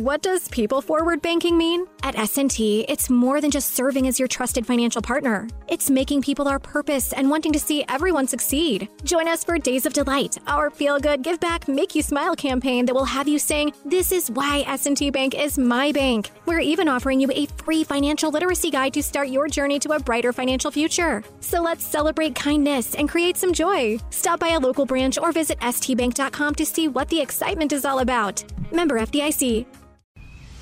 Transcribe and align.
What 0.00 0.22
does 0.22 0.48
people 0.48 0.80
forward 0.80 1.20
banking 1.20 1.58
mean? 1.58 1.86
At 2.02 2.18
S&T, 2.18 2.86
it's 2.88 3.10
more 3.10 3.42
than 3.42 3.50
just 3.50 3.74
serving 3.74 4.06
as 4.06 4.18
your 4.18 4.28
trusted 4.28 4.66
financial 4.66 5.02
partner. 5.02 5.46
It's 5.68 5.90
making 5.90 6.22
people 6.22 6.48
our 6.48 6.58
purpose 6.58 7.12
and 7.12 7.28
wanting 7.28 7.52
to 7.52 7.58
see 7.58 7.84
everyone 7.86 8.26
succeed. 8.26 8.88
Join 9.04 9.28
us 9.28 9.44
for 9.44 9.58
Days 9.58 9.84
of 9.84 9.92
Delight, 9.92 10.38
our 10.46 10.70
feel-good, 10.70 11.22
give 11.22 11.38
back, 11.38 11.68
make 11.68 11.94
you 11.94 12.00
smile 12.00 12.34
campaign 12.34 12.86
that 12.86 12.94
will 12.94 13.04
have 13.04 13.28
you 13.28 13.38
saying, 13.38 13.74
"This 13.84 14.10
is 14.10 14.30
why 14.30 14.64
S&T 14.66 15.10
Bank 15.10 15.34
is 15.34 15.58
my 15.58 15.92
bank." 15.92 16.30
We're 16.46 16.60
even 16.60 16.88
offering 16.88 17.20
you 17.20 17.30
a 17.34 17.44
free 17.62 17.84
financial 17.84 18.30
literacy 18.30 18.70
guide 18.70 18.94
to 18.94 19.02
start 19.02 19.28
your 19.28 19.48
journey 19.48 19.78
to 19.80 19.92
a 19.92 20.00
brighter 20.00 20.32
financial 20.32 20.70
future. 20.70 21.22
So 21.40 21.60
let's 21.60 21.84
celebrate 21.84 22.34
kindness 22.34 22.94
and 22.94 23.06
create 23.06 23.36
some 23.36 23.52
joy. 23.52 23.98
Stop 24.08 24.40
by 24.40 24.48
a 24.54 24.60
local 24.60 24.86
branch 24.86 25.18
or 25.18 25.30
visit 25.30 25.60
stbank.com 25.60 26.54
to 26.54 26.64
see 26.64 26.88
what 26.88 27.10
the 27.10 27.20
excitement 27.20 27.74
is 27.74 27.84
all 27.84 27.98
about. 27.98 28.42
Member 28.72 28.98
FDIC. 28.98 29.66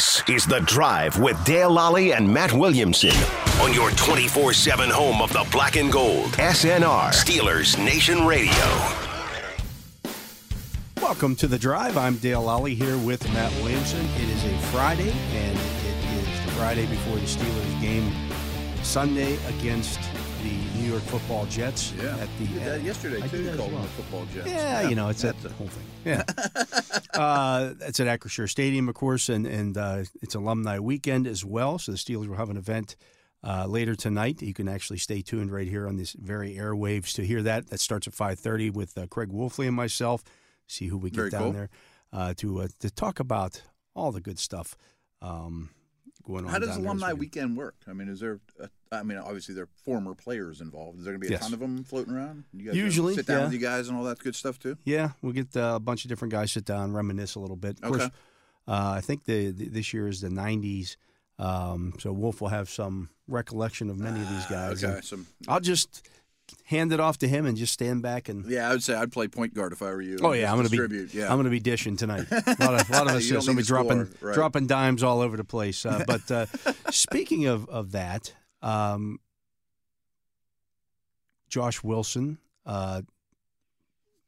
This 0.00 0.22
is 0.30 0.46
The 0.46 0.60
Drive 0.60 1.18
with 1.18 1.44
Dale 1.44 1.70
Lolley 1.70 2.16
and 2.16 2.26
Matt 2.26 2.54
Williamson 2.54 3.12
on 3.60 3.74
your 3.74 3.90
24 3.90 4.54
7 4.54 4.88
home 4.88 5.20
of 5.20 5.30
the 5.30 5.46
black 5.52 5.76
and 5.76 5.92
gold. 5.92 6.30
SNR, 6.38 7.10
Steelers 7.12 7.76
Nation 7.76 8.26
Radio. 8.26 8.50
Welcome 11.02 11.36
to 11.36 11.46
The 11.46 11.58
Drive. 11.58 11.98
I'm 11.98 12.16
Dale 12.16 12.42
Lolley 12.42 12.74
here 12.74 12.96
with 12.96 13.30
Matt 13.34 13.52
Williamson. 13.56 14.06
It 14.16 14.30
is 14.30 14.42
a 14.42 14.58
Friday, 14.68 15.12
and 15.12 15.58
it 15.58 16.28
is 16.30 16.46
the 16.46 16.52
Friday 16.52 16.86
before 16.86 17.16
the 17.16 17.26
Steelers 17.26 17.80
game 17.82 18.10
Sunday 18.82 19.36
against 19.48 20.00
the 20.42 20.78
New 20.80 20.90
York 20.90 21.02
Football 21.02 21.46
Jets. 21.46 21.92
Yeah, 21.92 22.16
at 22.16 22.28
the 22.38 22.46
did 22.46 22.62
that 22.64 22.82
yesterday 22.82 23.22
I 23.22 23.28
too. 23.28 23.42
that 23.44 23.56
Called 23.56 23.70
them 23.70 23.74
well. 23.76 23.82
the 23.84 23.88
football 23.88 24.26
Jets. 24.34 24.48
Yeah, 24.48 24.88
you 24.88 24.94
know, 24.94 25.08
it's 25.08 25.22
that 25.22 25.40
the 25.42 25.50
whole 25.50 25.68
thing. 25.68 25.84
Yeah. 26.04 26.22
uh, 27.14 27.74
it's 27.80 28.00
at 28.00 28.06
Acrisure 28.06 28.48
Stadium, 28.48 28.88
of 28.88 28.94
course, 28.94 29.28
and, 29.28 29.46
and 29.46 29.76
uh, 29.76 30.04
it's 30.22 30.34
alumni 30.34 30.78
weekend 30.78 31.26
as 31.26 31.44
well. 31.44 31.78
So 31.78 31.92
the 31.92 31.98
Steelers 31.98 32.26
will 32.26 32.36
have 32.36 32.48
an 32.50 32.56
event 32.56 32.96
uh, 33.44 33.66
later 33.66 33.94
tonight. 33.94 34.40
You 34.40 34.54
can 34.54 34.66
actually 34.68 34.98
stay 34.98 35.20
tuned 35.22 35.52
right 35.52 35.68
here 35.68 35.86
on 35.86 35.96
this 35.96 36.12
very 36.14 36.54
airwaves 36.54 37.14
to 37.16 37.26
hear 37.26 37.42
that. 37.42 37.68
That 37.68 37.80
starts 37.80 38.06
at 38.06 38.14
5.30 38.14 38.72
with 38.72 38.96
uh, 38.96 39.06
Craig 39.08 39.30
Wolfley 39.30 39.66
and 39.66 39.76
myself. 39.76 40.22
See 40.66 40.86
who 40.86 40.96
we 40.98 41.10
get 41.10 41.16
Very 41.16 41.30
down 41.30 41.42
cool. 41.42 41.52
there 41.52 41.68
uh, 42.12 42.34
to, 42.38 42.60
uh, 42.62 42.68
to 42.80 42.90
talk 42.90 43.20
about 43.20 43.62
all 43.94 44.12
the 44.12 44.20
good 44.20 44.38
stuff 44.38 44.76
um, 45.20 45.70
going 46.30 46.44
on 46.46 46.50
How 46.50 46.58
does 46.58 46.76
alumni 46.76 47.12
weekend. 47.12 47.18
weekend 47.20 47.56
work? 47.56 47.76
I 47.88 47.92
mean, 47.92 48.08
is 48.08 48.20
there? 48.20 48.40
A, 48.60 48.68
I 48.92 49.02
mean, 49.02 49.18
obviously 49.18 49.54
there 49.54 49.64
are 49.64 49.68
former 49.84 50.14
players 50.14 50.60
involved. 50.60 50.98
Is 50.98 51.04
there 51.04 51.12
going 51.12 51.20
to 51.22 51.28
be 51.28 51.34
a 51.34 51.36
Yes. 51.36 51.44
ton 51.44 51.52
of 51.54 51.60
them 51.60 51.84
floating 51.84 52.14
around? 52.14 52.44
You 52.52 52.66
guys 52.66 52.76
Usually, 52.76 53.14
sit 53.14 53.26
down 53.26 53.38
yeah. 53.38 53.44
with 53.44 53.52
you 53.52 53.58
guys 53.60 53.88
and 53.88 53.96
all 53.96 54.04
that 54.04 54.18
good 54.18 54.34
stuff 54.34 54.58
too. 54.58 54.76
Yeah, 54.84 55.10
we'll 55.22 55.32
get 55.32 55.56
uh, 55.56 55.72
a 55.76 55.80
bunch 55.80 56.04
of 56.04 56.08
different 56.08 56.32
guys 56.32 56.52
sit 56.52 56.64
down, 56.64 56.92
reminisce 56.92 57.34
a 57.36 57.40
little 57.40 57.56
bit. 57.56 57.76
Of 57.82 57.88
course, 57.88 58.02
Okay. 58.02 58.14
uh, 58.68 58.92
I 58.96 59.00
think 59.00 59.24
the, 59.24 59.50
the 59.50 59.68
this 59.68 59.92
year 59.94 60.08
is 60.08 60.20
the 60.20 60.28
'90s, 60.28 60.96
um, 61.38 61.94
so 61.98 62.12
Wolf 62.12 62.40
will 62.40 62.48
have 62.48 62.68
some 62.68 63.08
recollection 63.28 63.90
of 63.90 63.98
many 63.98 64.20
of 64.20 64.28
these 64.28 64.46
guys. 64.46 64.82
Ah, 64.84 64.88
Okay, 64.88 64.96
and 64.96 65.04
some 65.04 65.26
I'll 65.48 65.60
just 65.60 66.08
hand 66.64 66.92
it 66.92 67.00
off 67.00 67.18
to 67.18 67.28
him 67.28 67.46
and 67.46 67.56
just 67.56 67.72
stand 67.72 68.02
back 68.02 68.28
and. 68.28 68.44
yeah, 68.46 68.68
I 68.68 68.72
would 68.72 68.82
say 68.82 68.94
I'd 68.94 69.12
play 69.12 69.28
point 69.28 69.54
guard 69.54 69.72
if 69.72 69.82
I 69.82 69.86
were 69.86 70.00
you. 70.02 70.18
Oh 70.22 70.32
yeah, 70.32 70.50
I'm 70.50 70.56
gonna 70.58 70.68
distribute. 70.68 71.12
be. 71.12 71.18
Yeah, 71.18 71.30
I'm 71.30 71.38
gonna 71.38 71.50
be 71.50 71.60
dishing 71.60 71.96
tonight. 71.96 72.26
A 72.30 72.56
lot 72.60 72.80
of, 72.80 72.90
a 72.90 72.92
lot 72.92 73.06
of 73.08 73.14
us 73.16 73.24
You 73.24 73.32
don't 73.32 73.38
just 73.38 73.46
gonna 73.46 73.56
be 73.56 73.62
dropping 73.62 74.08
right. 74.20 74.34
dropping 74.34 74.66
dimes 74.66 75.02
all 75.02 75.20
over 75.20 75.36
the 75.36 75.44
place. 75.44 75.84
Uh, 75.84 76.04
but 76.06 76.30
uh, 76.30 76.46
speaking 76.90 77.46
of 77.46 77.68
of 77.68 77.92
that, 77.92 78.34
um, 78.62 79.18
Josh 81.48 81.82
Wilson, 81.82 82.38
uh, 82.64 83.02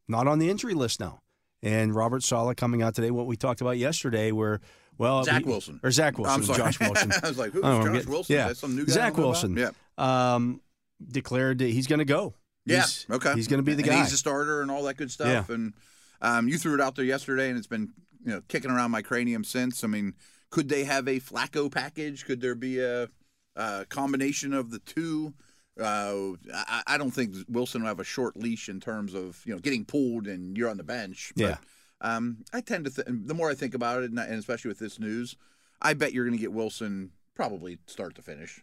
not 0.09 0.27
on 0.27 0.39
the 0.39 0.51
injury 0.51 0.75
list 0.75 0.99
now, 1.01 1.21
and 1.63 1.95
Robert 1.95 2.23
Saleh 2.23 2.57
coming 2.57 2.83
out 2.83 2.95
today. 2.95 3.11
What 3.11 3.27
we 3.27 3.37
talked 3.37 3.61
about 3.61 3.79
yesterday, 3.79 4.33
where 4.33 4.61
well, 4.99 5.23
Zach 5.25 5.43
he- 5.43 5.49
Wilson. 5.49 5.81
or 5.83 5.91
Zach 5.91 6.19
Wilson, 6.19 6.41
I'm 6.41 6.45
sorry. 6.45 6.59
Josh 6.59 6.81
Wilson. 6.81 7.13
I 7.23 7.29
was 7.29 7.39
like, 7.39 7.53
who's 7.53 7.65
I 7.65 7.71
don't 7.71 7.81
know, 7.85 7.93
Josh 7.95 8.03
get- 8.03 8.09
Wilson? 8.11 8.35
Yeah, 8.37 8.43
Is 8.43 8.49
that 8.49 8.57
some 8.57 8.77
new 8.77 8.87
guy 8.87 8.93
Zach 8.93 9.17
Wilson. 9.17 9.57
about? 9.59 9.75
Yeah, 9.99 10.35
um, 10.35 10.61
declared 11.11 11.59
that 11.59 11.69
he's 11.71 11.87
going 11.87 11.99
to 12.01 12.05
go. 12.05 12.35
yeah. 12.65 12.77
He's- 12.77 13.07
okay. 13.11 13.35
he's 13.35 13.49
going 13.49 13.59
to 13.59 13.65
be 13.65 13.75
the 13.75 13.83
And 13.83 13.91
guy. 13.93 14.03
He's 14.03 14.13
a 14.13 14.17
starter 14.19 14.63
and 14.63 14.71
all 14.71 14.83
that 14.85 14.97
good 14.97 15.11
stuff. 15.11 15.49
Yeah. 15.49 15.55
And 15.55 15.75
um, 16.21 16.49
you 16.49 16.59
threw 16.59 16.75
it 16.75 16.81
out 16.81 16.95
there 16.97 17.05
yesterday, 17.05 17.49
and 17.49 17.59
it's 17.59 17.67
been 17.67 17.93
you 18.25 18.33
know 18.33 18.43
kicking 18.49 18.71
around 18.71 18.91
my 18.91 19.03
cranium 19.03 19.45
since. 19.45 19.83
I 19.83 19.89
mean, 19.89 20.15
could 20.51 20.69
they 20.69 20.85
have 20.85 21.09
a 21.09 21.19
Flacco 21.21 21.71
package? 21.71 22.25
Could 22.25 22.41
there 22.41 22.55
be 22.55 22.79
a, 22.81 23.09
a 23.57 23.85
combination 23.89 24.53
of 24.53 24.71
the 24.71 24.79
two? 24.79 25.35
Uh, 25.81 26.33
I, 26.55 26.83
I 26.87 26.99
don't 26.99 27.11
think 27.11 27.35
Wilson 27.49 27.81
will 27.83 27.89
have 27.89 27.99
a 28.01 28.05
short 28.05 28.37
leash 28.37 28.69
in 28.69 28.79
terms 28.79 29.15
of 29.15 29.43
you 29.47 29.55
know 29.55 29.59
getting 29.59 29.85
pulled 29.85 30.27
and 30.27 30.57
you're 30.57 30.69
on 30.69 30.77
the 30.77 30.85
bench. 30.85 31.33
But, 31.37 31.43
Yeah. 31.43 31.57
Um, 32.05 32.39
I 32.53 32.61
tend 32.61 32.85
to 32.87 32.91
th- 32.91 33.07
the 33.09 33.33
more 33.35 33.49
I 33.49 33.55
think 33.55 33.75
about 33.75 34.03
it, 34.03 34.11
and 34.11 34.19
and 34.19 34.35
especially 34.35 34.69
with 34.69 34.79
this 34.81 34.99
news, 34.99 35.37
I 35.81 35.95
bet 35.95 36.13
you're 36.13 36.25
going 36.25 36.37
to 36.37 36.41
get 36.41 36.53
Wilson 36.53 37.11
probably 37.35 37.79
start 37.87 38.15
to 38.17 38.23
finish. 38.23 38.61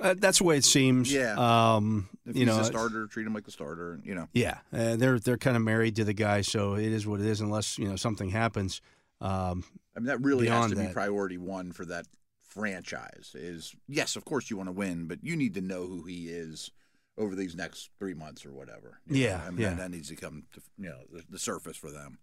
Uh, 0.00 0.14
that's 0.18 0.38
the 0.38 0.44
way 0.44 0.56
it 0.56 0.64
seems. 0.64 1.12
Yeah. 1.12 1.34
Um, 1.36 2.08
If 2.26 2.36
you 2.36 2.46
he's 2.46 2.54
know, 2.54 2.60
a 2.60 2.64
starter, 2.64 3.06
treat 3.06 3.26
him 3.26 3.34
like 3.34 3.44
the 3.44 3.50
starter. 3.50 4.00
You 4.04 4.14
know. 4.14 4.28
Yeah, 4.32 4.58
uh, 4.72 4.96
they're 4.96 5.18
they're 5.18 5.36
kind 5.38 5.56
of 5.56 5.62
married 5.62 5.96
to 5.96 6.04
the 6.04 6.12
guy, 6.14 6.40
so 6.42 6.74
it 6.74 6.92
is 6.92 7.06
what 7.06 7.20
it 7.20 7.26
is. 7.26 7.40
Unless 7.40 7.78
you 7.78 7.88
know 7.88 7.96
something 7.96 8.30
happens. 8.30 8.80
Um, 9.20 9.64
I 9.96 10.00
mean, 10.00 10.06
that 10.06 10.20
really 10.20 10.48
has 10.48 10.70
to 10.70 10.76
be 10.76 10.88
priority 10.92 11.38
one 11.38 11.72
for 11.72 11.84
that 11.86 12.06
franchise. 12.40 13.32
Is 13.34 13.74
yes, 13.88 14.16
of 14.16 14.24
course 14.24 14.50
you 14.50 14.56
want 14.56 14.68
to 14.68 14.72
win, 14.72 15.06
but 15.06 15.18
you 15.22 15.36
need 15.36 15.54
to 15.54 15.60
know 15.60 15.86
who 15.86 16.04
he 16.04 16.28
is 16.28 16.70
over 17.18 17.34
these 17.34 17.54
next 17.54 17.90
three 17.98 18.14
months 18.14 18.44
or 18.46 18.52
whatever. 18.52 19.00
know? 19.06 19.18
Yeah, 19.18 19.40
I 19.46 19.50
mean, 19.50 19.60
yeah. 19.60 19.68
That, 19.70 19.78
that 19.78 19.90
needs 19.90 20.08
to 20.08 20.16
come 20.16 20.44
to 20.54 20.60
you 20.78 20.88
know 20.88 21.00
the, 21.12 21.22
the 21.30 21.38
surface 21.38 21.76
for 21.76 21.90
them. 21.90 22.18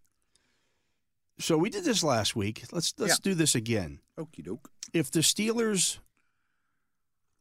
so 1.39 1.57
we 1.57 1.69
did 1.69 1.83
this 1.85 2.03
last 2.03 2.35
week. 2.35 2.63
Let's 2.71 2.93
let's 2.97 3.19
do 3.19 3.33
this 3.33 3.55
again. 3.55 3.99
Okie 4.17 4.43
doke. 4.43 4.69
If 4.93 5.11
the 5.11 5.19
Steelers 5.19 5.99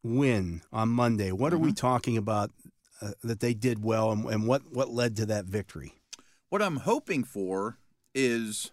win 0.03 0.63
on 0.73 0.89
Monday, 0.89 1.33
what 1.33 1.53
are 1.53 1.59
we 1.59 1.73
talking 1.73 2.17
about 2.17 2.51
uh, 3.01 3.13
that 3.23 3.41
they 3.41 3.55
did 3.55 3.83
well, 3.83 4.11
and, 4.11 4.25
and 4.27 4.47
what 4.47 4.63
what 4.73 4.91
led 4.91 5.17
to 5.17 5.27
that 5.27 5.45
victory? 5.45 5.95
What 6.49 6.63
I'm 6.63 6.77
hoping 6.77 7.25
for 7.25 7.79
is 8.15 8.71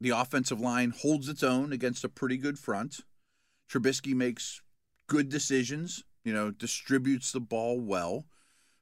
the 0.00 0.10
offensive 0.10 0.60
line 0.60 0.90
holds 0.90 1.28
its 1.28 1.42
own 1.42 1.72
against 1.72 2.04
a 2.04 2.08
pretty 2.08 2.36
good 2.36 2.58
front. 2.58 3.00
Trubisky 3.70 4.14
makes 4.14 4.60
good 5.06 5.28
decisions, 5.28 6.02
you 6.24 6.32
know, 6.32 6.50
distributes 6.50 7.32
the 7.32 7.40
ball 7.40 7.80
well. 7.80 8.26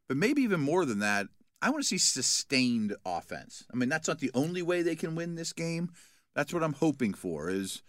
But 0.09 0.17
maybe 0.17 0.43
even 0.43 0.61
more 0.61 0.84
than 0.84 0.99
that, 1.00 1.27
I 1.62 1.71
want 1.71 1.82
to 1.82 1.88
see 1.88 1.99
sustained 1.99 2.97
offense. 3.05 3.65
I 3.72 3.77
mean, 3.77 3.88
that's 3.88 4.09
not 4.09 4.19
the 4.19 4.31
only 4.34 4.62
way 4.62 4.82
they 4.82 4.97
can 4.97 5.15
win 5.15 5.34
this 5.34 5.53
game. 5.53 5.91
That's 6.34 6.55
what 6.55 6.62
I'm 6.65 6.72
hoping 6.72 7.12
for 7.12 7.50
is 7.50 7.82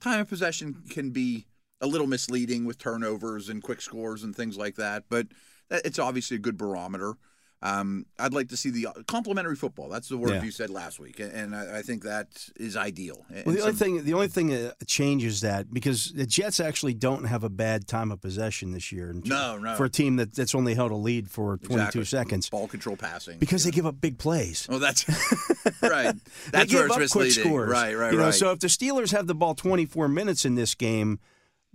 time 0.00 0.20
of 0.20 0.28
possession 0.28 0.82
can 0.90 1.10
be 1.10 1.46
a 1.80 1.86
little 1.86 2.06
misleading 2.06 2.64
with 2.64 2.78
turnovers 2.78 3.48
and 3.48 3.62
quick 3.62 3.80
scores 3.80 4.22
and 4.22 4.34
things 4.34 4.56
like 4.56 4.76
that, 4.76 5.04
but 5.08 5.26
it's 5.70 5.98
obviously 5.98 6.36
a 6.36 6.40
good 6.40 6.56
barometer. 6.56 7.14
Um, 7.62 8.04
I'd 8.18 8.34
like 8.34 8.48
to 8.50 8.58
see 8.58 8.68
the 8.68 8.88
complementary 9.06 9.56
football. 9.56 9.88
That's 9.88 10.08
the 10.10 10.18
word 10.18 10.32
Yeah. 10.32 10.42
you 10.42 10.50
said 10.50 10.68
last 10.68 11.00
week, 11.00 11.18
and- 11.18 11.56
I, 11.56 11.78
I 11.78 11.82
think 11.82 12.02
that 12.02 12.28
is 12.56 12.76
ideal. 12.76 13.24
Well, 13.30 13.54
the 13.54 13.62
only 13.62 13.72
thing 13.72 14.04
the 14.04 14.12
only 14.12 14.28
thing 14.28 14.48
that 14.48 14.86
changes 14.86 15.40
that 15.40 15.72
because 15.72 16.12
the 16.12 16.26
Jets 16.26 16.60
actually 16.60 16.92
don't 16.92 17.24
have 17.24 17.42
a 17.42 17.48
bad 17.48 17.88
time 17.88 18.12
of 18.12 18.20
possession 18.20 18.72
this 18.72 18.92
year. 18.92 19.10
in- 19.10 19.22
No, 19.24 19.56
no. 19.56 19.76
For 19.76 19.86
a 19.86 19.90
team 19.90 20.16
that, 20.16 20.34
that's 20.34 20.54
only 20.54 20.74
held 20.74 20.90
a 20.92 20.96
lead 20.96 21.30
for 21.30 21.56
22 21.56 21.74
Exactly. 22.00 22.04
seconds 22.04 22.50
ball 22.50 22.68
control 22.68 22.96
passing 22.98 23.38
because 23.38 23.64
you 23.64 23.72
they 23.72 23.76
give 23.76 23.86
up 23.86 23.98
big 23.98 24.18
plays. 24.18 24.68
know. 24.68 24.76
Oh, 24.76 24.78
that's 24.78 25.06
right. 25.82 26.14
they 26.14 26.50
That's 26.50 26.70
give 26.70 26.80
where 26.80 26.86
it's 26.86 26.92
up 26.92 27.10
quick 27.12 27.28
misleading. 27.28 27.44
scores. 27.44 27.70
Right, 27.70 27.94
right, 27.96 28.12
You 28.12 28.18
know, 28.18 28.24
right. 28.26 28.34
so 28.34 28.50
if 28.50 28.58
the 28.58 28.66
Steelers 28.68 29.12
have 29.12 29.26
the 29.26 29.34
ball 29.34 29.54
24 29.54 30.06
minutes 30.08 30.44
in 30.44 30.54
this 30.54 30.74
game, 30.74 31.18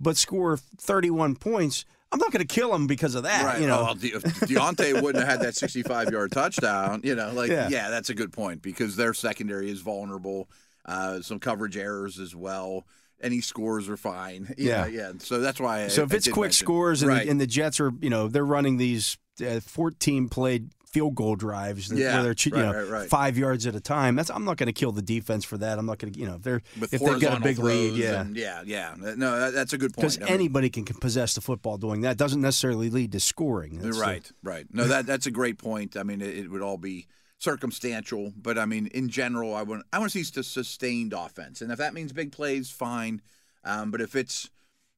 but 0.00 0.16
score 0.16 0.56
31 0.56 1.36
points, 1.36 1.84
I'm 2.12 2.18
not 2.18 2.32
going 2.32 2.44
to 2.46 2.54
kill 2.54 2.72
them 2.72 2.86
because 2.86 3.14
of 3.14 3.22
that. 3.24 3.44
Right. 3.44 3.60
You 3.60 3.66
know, 3.68 3.86
Oh, 3.90 3.94
De- 3.94 4.10
Diontae 4.10 5.00
wouldn't 5.00 5.24
have 5.24 5.28
had 5.38 5.40
that 5.46 5.54
65 5.54 6.10
yard 6.10 6.32
touchdown, 6.32 7.02
you 7.04 7.14
know, 7.14 7.32
like, 7.32 7.50
Yeah. 7.50 7.68
yeah. 7.68 7.90
that's 7.90 8.10
a 8.10 8.14
good 8.14 8.32
point 8.32 8.62
because 8.62 8.96
their 8.96 9.14
secondary 9.14 9.70
is 9.70 9.80
vulnerable. 9.80 10.48
Uh, 10.86 11.20
some 11.20 11.38
coverage 11.38 11.76
errors 11.76 12.18
as 12.18 12.34
well. 12.34 12.86
Any 13.22 13.40
scores 13.42 13.88
are 13.88 13.96
fine. 13.98 14.52
Yeah. 14.58 14.82
know, 14.82 14.86
yeah. 14.88 15.12
So 15.18 15.40
that's 15.40 15.60
why. 15.60 15.84
I, 15.84 15.88
so 15.88 16.02
if 16.04 16.12
I 16.12 16.16
it's 16.16 16.26
quick 16.28 16.48
mention- 16.48 16.64
scores 16.66 17.02
and, 17.02 17.10
right. 17.10 17.24
the, 17.26 17.30
and 17.30 17.40
the 17.40 17.46
Jets 17.46 17.78
are, 17.78 17.92
you 18.00 18.10
know, 18.10 18.26
they're 18.28 18.44
running 18.46 18.78
these 18.78 19.18
uh, 19.46 19.60
14 19.60 20.28
played 20.30 20.70
field 20.92 21.14
goal 21.14 21.36
drives 21.36 21.88
that- 21.88 21.98
Yeah, 21.98 22.14
where 22.14 22.22
they're 22.22 22.34
you 22.38 22.52
right, 22.52 22.62
know 22.62 22.72
right, 22.72 22.88
right. 22.88 23.08
five 23.10 23.38
yards 23.38 23.66
at 23.66 23.74
a 23.74 23.80
time. 23.80 24.16
That's 24.16 24.30
I'm 24.30 24.44
not 24.44 24.56
going 24.56 24.66
to 24.66 24.72
kill 24.72 24.92
the 24.92 25.02
defense 25.02 25.44
for 25.44 25.56
that. 25.58 25.78
I'm 25.78 25.86
not 25.86 25.98
going 25.98 26.12
to 26.12 26.18
you 26.18 26.26
know 26.26 26.34
if 26.34 26.42
they're 26.42 26.62
with 26.78 26.92
if 26.94 27.00
they've 27.00 27.20
got 27.20 27.38
a 27.38 27.40
big 27.40 27.58
lead, 27.58 27.94
yeah. 27.94 28.20
and- 28.22 28.36
yeah, 28.36 28.62
yeah. 28.66 28.94
No, 28.98 29.38
that, 29.38 29.52
that's 29.54 29.72
a 29.72 29.78
good 29.78 29.92
point. 29.94 30.02
Because 30.02 30.18
I 30.18 30.24
mean, 30.24 30.32
anybody 30.34 30.70
can 30.70 30.84
possess 30.84 31.34
the 31.34 31.40
football 31.40 31.76
doing 31.78 32.00
that 32.02 32.16
doesn't 32.16 32.40
necessarily 32.40 32.90
lead 32.90 33.12
to 33.12 33.20
scoring. 33.20 33.78
That's 33.78 33.96
the- 33.96 34.02
right, 34.02 34.32
right. 34.42 34.66
No, 34.72 34.84
that 34.88 35.06
that's 35.06 35.26
a 35.26 35.30
great 35.30 35.58
point. 35.58 35.96
I 35.96 36.02
mean, 36.02 36.20
it, 36.20 36.36
it 36.36 36.50
would 36.50 36.62
all 36.62 36.78
be 36.78 37.06
circumstantial, 37.38 38.32
but 38.36 38.58
I 38.58 38.66
mean, 38.66 38.86
in 38.88 39.08
general, 39.08 39.54
I 39.54 39.62
want 39.62 39.84
I 39.92 39.98
want 39.98 40.12
to 40.12 40.24
see 40.24 40.42
sustained 40.42 41.12
offense, 41.12 41.60
and 41.60 41.70
if 41.72 41.78
that 41.78 41.94
means 41.94 42.12
big 42.12 42.32
plays, 42.32 42.70
fine. 42.70 43.20
Um, 43.64 43.90
but 43.90 44.00
if 44.00 44.16
it's 44.16 44.48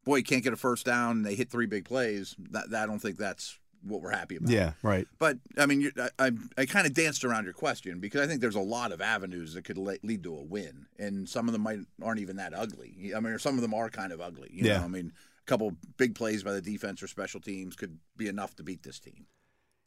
boy, 0.05 0.17
you 0.17 0.23
can't 0.25 0.43
get 0.45 0.53
a 0.53 0.57
first 0.57 0.85
down, 0.87 1.19
and 1.19 1.27
they 1.27 1.35
hit 1.35 1.51
three 1.51 1.67
big 1.67 1.85
plays, 1.85 2.35
that, 2.51 2.71
that 2.71 2.83
I 2.83 2.87
don't 2.87 2.99
think 3.01 3.17
that's 3.19 3.59
what 3.85 4.01
we're 4.01 4.11
happy 4.11 4.37
about. 4.37 4.51
yeah, 4.51 4.73
right. 4.83 5.07
But 5.19 5.39
I 5.59 5.67
mean, 5.67 5.91
I, 5.99 6.27
I, 6.27 6.31
I 6.59 6.67
kind 6.67 6.87
of 6.87 6.95
danced 6.95 7.25
around 7.25 7.45
your 7.45 7.53
question 7.55 8.01
because 8.01 8.21
I 8.21 8.27
think 8.27 8.41
there's 8.41 8.55
a 8.55 8.61
lot 8.61 8.93
of 8.93 9.01
avenues 9.01 9.55
that 9.55 9.65
could 9.65 9.79
le- 9.79 9.97
lead 10.03 10.23
to 10.25 10.35
a 10.37 10.43
win, 10.43 10.87
and 10.99 11.29
some 11.29 11.49
of 11.49 11.53
them 11.53 11.63
might 11.63 11.81
aren't 12.03 12.21
even 12.21 12.37
that 12.37 12.53
ugly. 12.55 13.13
I 13.17 13.21
mean, 13.21 13.33
or 13.33 13.39
some 13.39 13.57
of 13.57 13.63
them 13.63 13.75
are 13.75 13.91
kind 13.91 14.13
of 14.13 14.21
ugly. 14.21 14.51
You 14.53 14.67
Yeah. 14.67 14.79
know, 14.79 14.85
I 14.85 14.89
mean, 14.89 15.13
a 15.41 15.45
couple 15.47 15.77
big 15.97 16.15
plays 16.15 16.43
by 16.43 16.53
the 16.53 16.61
defense 16.63 17.03
or 17.03 17.09
special 17.09 17.41
teams 17.41 17.75
could 17.77 17.99
be 18.17 18.29
enough 18.29 18.55
to 18.57 18.63
beat 18.63 18.83
this 18.83 18.99
team. 19.01 19.27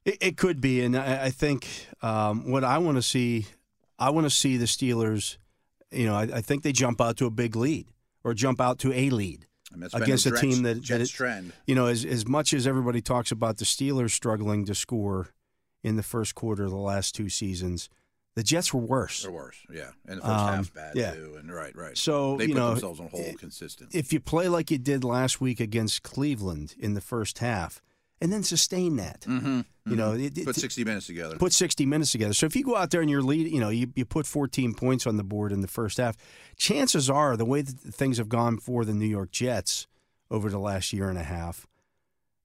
It, 0.03 0.17
it 0.21 0.37
could 0.37 0.61
be, 0.61 0.81
and 0.81 0.95
I, 0.97 1.25
I 1.25 1.29
think 1.31 1.67
um, 2.01 2.51
what 2.51 2.63
I 2.63 2.77
want 2.77 2.97
to 2.97 3.01
see, 3.01 3.45
I 3.97 4.09
want 4.11 4.25
to 4.25 4.29
see 4.29 4.57
the 4.57 4.65
Steelers. 4.65 5.37
You 5.91 6.07
know, 6.07 6.15
I, 6.15 6.23
I 6.23 6.41
think 6.41 6.63
they 6.63 6.71
jump 6.73 6.99
out 6.99 7.15
to 7.17 7.25
a 7.25 7.31
big 7.31 7.55
lead 7.55 7.87
or 8.23 8.33
jump 8.33 8.59
out 8.59 8.77
to 8.79 8.91
a 8.91 9.09
lead. 9.09 9.45
I 9.93 9.97
mean, 9.99 10.03
Against 10.03 10.25
a 10.25 10.29
Jets- 10.31 10.41
team 10.41 10.63
that- 10.63 10.85
that 10.87 11.01
it- 11.01 11.09
trend. 11.09 11.53
You 11.67 11.75
know, 11.75 11.87
as 11.87 12.05
as 12.05 12.27
much 12.27 12.53
as 12.53 12.65
everybody 12.67 13.01
talks 13.01 13.31
about 13.31 13.57
the 13.57 13.65
Steelers 13.65 14.11
struggling 14.11 14.65
to 14.65 14.75
score 14.75 15.29
in 15.83 15.95
the 15.95 16.03
first 16.03 16.35
quarter 16.35 16.63
of 16.65 16.71
the 16.71 16.77
last 16.77 17.13
two 17.15 17.29
seasons, 17.29 17.89
the 18.35 18.43
Jets 18.43 18.73
were 18.73 18.81
worse. 18.81 19.21
They're 19.23 19.31
worse, 19.31 19.57
yeah. 19.71 19.91
And 20.07 20.17
the 20.17 20.21
first 20.23 20.33
Um, 20.33 20.55
half's 20.55 20.69
bad 20.69 20.95
yeah. 20.95 21.13
too. 21.13 21.35
And 21.39 21.53
right, 21.53 21.75
right. 21.75 21.97
So, 21.97 22.37
they 22.37 22.45
you 22.47 22.53
put 22.53 22.59
know, 22.59 22.69
themselves 22.71 22.99
on 22.99 23.07
hold 23.09 23.23
it- 23.25 23.39
consistent. 23.39 23.93
If 23.95 24.11
you 24.11 24.19
play 24.19 24.49
like 24.49 24.69
you 24.71 24.77
did 24.77 25.03
last 25.03 25.39
week 25.39 25.59
against 25.59 26.03
Cleveland 26.03 26.75
in 26.77 26.95
the 26.95 27.01
first 27.01 27.39
half, 27.39 27.81
and 28.21 28.31
then 28.31 28.43
sustain 28.43 28.95
that, 28.97 29.21
mm-hmm. 29.21 29.61
you 29.85 29.95
know, 29.95 30.13
it, 30.13 30.43
put 30.45 30.55
sixty 30.55 30.83
minutes 30.83 31.07
together. 31.07 31.35
put 31.37 31.53
60 31.53 31.85
minutes 31.85 32.11
together. 32.11 32.33
So 32.33 32.45
if 32.45 32.55
you 32.55 32.63
go 32.63 32.75
out 32.75 32.91
there 32.91 33.01
and 33.01 33.09
you're 33.09 33.21
lead, 33.21 33.47
you 33.47 33.59
know, 33.59 33.69
you, 33.69 33.91
you 33.95 34.05
put 34.05 34.25
14 34.25 34.73
points 34.73 35.05
on 35.05 35.17
the 35.17 35.23
board 35.23 35.51
in 35.51 35.61
the 35.61 35.67
first 35.67 35.97
half, 35.97 36.15
chances 36.55 37.09
are 37.09 37.35
the 37.35 37.45
way 37.45 37.61
that 37.61 37.75
things 37.75 38.17
have 38.17 38.29
gone 38.29 38.57
for 38.57 38.85
the 38.85 38.93
New 38.93 39.07
York 39.07 39.31
Jets 39.31 39.87
over 40.31 40.49
the 40.49 40.59
last 40.59 40.93
year 40.93 41.09
and 41.09 41.17
a 41.17 41.23
half, 41.23 41.67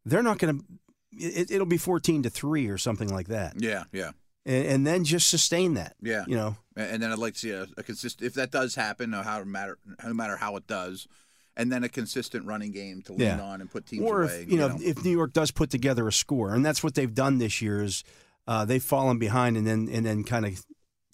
they're 0.04 0.22
not 0.22 0.38
going 0.38 0.58
to. 0.58 0.64
It, 1.12 1.50
it'll 1.50 1.66
be 1.66 1.76
14 1.76 2.22
to 2.22 2.30
three 2.30 2.68
or 2.68 2.78
something 2.78 3.08
like 3.08 3.28
that, 3.28 3.54
yeah, 3.58 3.84
yeah, 3.92 4.12
and, 4.46 4.66
and 4.66 4.86
then 4.86 5.04
just 5.04 5.28
sustain 5.28 5.74
that. 5.74 5.96
yeah. 6.00 6.24
You 6.26 6.36
know, 6.36 6.56
And 6.76 7.02
then 7.02 7.10
I'd 7.10 7.18
like 7.18 7.34
to 7.34 7.38
see 7.38 7.50
a, 7.50 7.66
a 7.76 7.82
consistent. 7.82 8.26
If 8.26 8.34
that 8.34 8.50
does 8.50 8.74
happen, 8.74 9.10
no 9.10 9.22
how 9.22 9.42
matter 9.44 9.78
no 10.04 10.14
matter 10.14 10.36
how 10.36 10.56
it 10.56 10.66
does, 10.66 11.08
and 11.56 11.70
then 11.70 11.84
a 11.84 11.88
consistent 11.88 12.46
running 12.46 12.72
game 12.72 13.02
to 13.02 13.12
lean 13.12 13.20
Yeah. 13.22 13.40
on 13.40 13.60
and 13.60 13.70
put 13.70 13.86
teams 13.86 14.02
or 14.04 14.22
away. 14.22 14.42
if 14.42 14.50
you 14.50 14.58
know, 14.58 14.76
if 14.80 15.04
New 15.04 15.10
York 15.10 15.32
does 15.32 15.50
put 15.50 15.70
together 15.70 16.06
a 16.08 16.12
score, 16.12 16.54
and 16.54 16.64
that's 16.64 16.82
what 16.82 16.94
they've 16.94 17.12
done 17.14 17.38
this 17.38 17.60
year 17.60 17.82
is 17.82 18.04
uh, 18.46 18.64
they've 18.64 18.82
fallen 18.82 19.18
behind 19.18 19.56
and 19.56 19.66
then 19.66 19.88
and 19.92 20.04
then 20.06 20.24
kind 20.24 20.46
of 20.46 20.64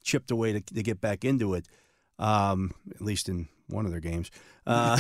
chipped 0.03 0.31
away 0.31 0.53
to, 0.53 0.61
to 0.61 0.83
get 0.83 1.01
back 1.01 1.25
into 1.25 1.55
it. 1.55 1.67
Um, 2.19 2.73
at 2.95 3.03
least 3.03 3.29
in 3.29 3.49
one 3.67 3.85
of 3.85 3.91
their 3.91 4.01
games. 4.01 4.31
Uh, 4.69 4.97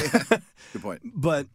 good 0.72 0.80
point. 0.82 1.00
But 1.14 1.46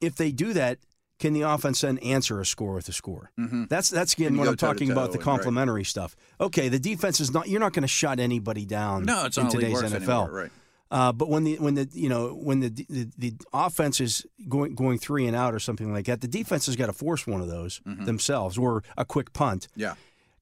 if 0.00 0.16
they 0.16 0.32
do 0.32 0.52
that, 0.54 0.78
can 1.20 1.32
the 1.34 1.42
offense 1.42 1.82
then 1.82 1.98
answer 1.98 2.40
a 2.40 2.44
score 2.44 2.74
with 2.74 2.88
a 2.88 2.92
score? 2.92 3.30
Mm-hmm. 3.38 3.66
That's 3.68 3.88
that's 3.90 4.14
again 4.14 4.36
what 4.36 4.48
I'm 4.48 4.56
talking 4.56 4.90
about 4.90 5.12
the 5.12 5.18
and- 5.18 5.26
right. 5.26 5.36
complementary 5.36 5.84
stuff. 5.84 6.16
Okay, 6.40 6.68
the 6.68 6.80
defense 6.80 7.20
is 7.20 7.32
not. 7.32 7.46
You're 7.48 7.60
not 7.60 7.72
going 7.72 7.82
to 7.82 7.86
shut 7.88 8.18
anybody 8.18 8.64
down. 8.66 9.04
No, 9.04 9.26
it's 9.26 9.36
in 9.38 9.44
not 9.44 9.54
a 9.54 9.58
league 9.58 9.76
today's 9.76 9.92
NFL. 9.92 9.94
anymore, 9.94 10.30
right? 10.32 10.50
Uh, 10.94 11.12
but 11.12 11.28
when 11.28 11.42
the 11.42 11.56
when 11.58 11.74
the 11.74 11.88
you 11.92 12.08
know 12.08 12.28
when 12.48 12.60
the, 12.60 12.68
the 12.68 13.08
the 13.18 13.32
offense 13.52 14.00
is 14.00 14.24
going 14.48 14.74
going 14.76 14.96
three 14.98 15.26
and 15.26 15.34
out 15.36 15.52
or 15.52 15.58
something 15.58 15.92
like 15.92 16.06
that, 16.06 16.20
the 16.20 16.28
defense 16.28 16.66
has 16.66 16.76
got 16.76 16.86
to 16.86 16.92
force 16.92 17.26
one 17.26 17.40
of 17.40 17.48
those 17.48 17.80
Mm-hmm. 17.80 18.04
themselves 18.04 18.56
or 18.56 18.82
a 18.96 19.04
quick 19.04 19.32
punt. 19.32 19.66
Yeah, 19.74 19.94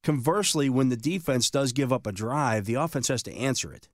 Conversely, 0.03 0.69
when 0.69 0.89
the 0.91 0.97
defense 0.97 1.49
does 1.49 1.73
give 1.73 1.93
up 1.93 2.07
a 2.07 2.13
drive, 2.13 2.65
the 2.67 2.75
offense 2.75 3.09
has 3.09 3.23
to 3.23 3.33
answer 3.35 3.73
it. 3.73 3.89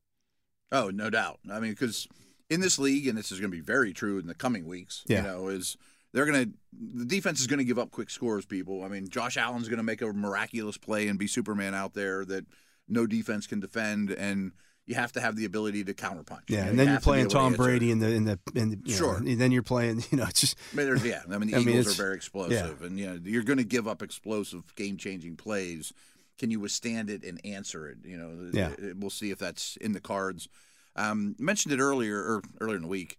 Oh, 0.73 0.91
no 0.91 1.11
doubt. 1.11 1.39
I 1.53 1.61
mean, 1.61 1.73
because 1.73 2.09
in 2.51 2.61
this 2.61 2.79
league, 2.79 3.07
and 3.07 3.17
this 3.17 3.31
is 3.31 3.39
going 3.41 3.51
to 3.51 3.57
be 3.57 3.63
very 3.63 3.93
true 3.93 4.19
in 4.19 4.27
the 4.27 4.35
coming 4.35 4.67
weeks. 4.67 5.05
Yeah. 5.07 5.19
You 5.19 5.23
know, 5.29 5.49
is 5.49 5.77
they're 6.13 6.27
going 6.27 6.45
to 6.47 6.51
the 6.97 7.05
defense 7.05 7.41
is 7.41 7.47
going 7.47 7.59
to 7.59 7.65
give 7.65 7.79
up 7.79 7.91
quick 7.91 8.11
scores. 8.11 8.47
People. 8.47 8.83
I 8.83 8.89
mean, 8.89 9.09
Josh 9.09 9.37
Allen's 9.37 9.69
going 9.69 9.77
to 9.79 9.83
make 9.85 10.03
a 10.03 10.13
miraculous 10.13 10.77
play 10.79 11.09
and 11.09 11.19
be 11.19 11.27
Superman 11.27 11.75
out 11.75 11.95
there 11.95 12.25
that 12.25 12.47
no 12.89 13.07
defense 13.07 13.47
can 13.47 13.61
defend, 13.61 14.11
and 14.11 14.53
you 14.89 14.95
have 14.97 15.13
to 15.13 15.21
have 15.21 15.37
the 15.37 15.45
ability 15.45 15.85
to 15.85 15.95
counterpunch. 15.95 16.43
Yeah, 16.49 16.59
You 16.59 16.65
know, 16.65 16.71
and 16.71 16.79
then 16.79 16.87
to 16.89 16.93
be 16.97 17.03
playing 17.05 17.29
to 17.29 17.33
Tom 17.35 17.53
answer. 17.53 17.63
Brady 17.63 17.91
in 17.91 17.99
the 18.01 18.09
in 18.11 18.25
the 18.25 18.39
in 18.55 18.71
the, 18.71 18.79
you 18.85 18.93
know, 18.93 18.97
Sure. 18.99 19.17
and 19.19 19.39
then 19.41 19.53
you're 19.53 19.63
playing 19.63 20.03
you 20.11 20.17
know 20.19 20.25
it's 20.25 20.41
just 20.41 20.57
I 20.73 20.77
mean, 20.77 21.01
yeah, 21.05 21.21
I 21.31 21.39
mean, 21.39 21.51
the 21.51 21.57
I 21.57 21.61
Eagles 21.61 21.77
it's- 21.77 21.95
are 21.95 22.03
very 22.03 22.17
explosive, 22.17 22.83
and 22.83 22.99
you 22.99 23.07
know, 23.07 23.21
you're 23.23 23.43
going 23.45 23.59
to 23.59 23.65
give 23.65 23.87
up 23.87 24.03
explosive, 24.03 24.75
game-changing 24.75 25.37
plays. 25.37 25.93
Can 26.39 26.51
you 26.51 26.59
withstand 26.61 27.11
it 27.11 27.23
and 27.25 27.41
answer 27.45 27.87
it? 27.89 27.99
You 28.05 28.17
know, 28.17 28.51
Yeah. 28.53 28.71
we'll 28.97 29.11
see 29.11 29.31
if 29.31 29.39
that's 29.39 29.77
in 29.77 29.93
the 29.93 30.01
cards. 30.01 30.49
Um, 30.97 31.37
mentioned 31.39 31.73
it 31.75 31.81
earlier, 31.81 32.17
or 32.19 32.43
earlier 32.61 32.77
in 32.77 32.83
the 32.83 32.89
week. 32.89 33.19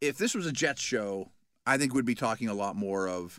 If 0.00 0.18
this 0.18 0.34
was 0.34 0.46
a 0.46 0.52
Jets 0.52 0.80
show, 0.82 1.30
I 1.66 1.78
think 1.78 1.94
we'd 1.94 2.04
be 2.06 2.14
talking 2.14 2.48
a 2.48 2.54
lot 2.54 2.74
more 2.76 3.08
of, 3.08 3.38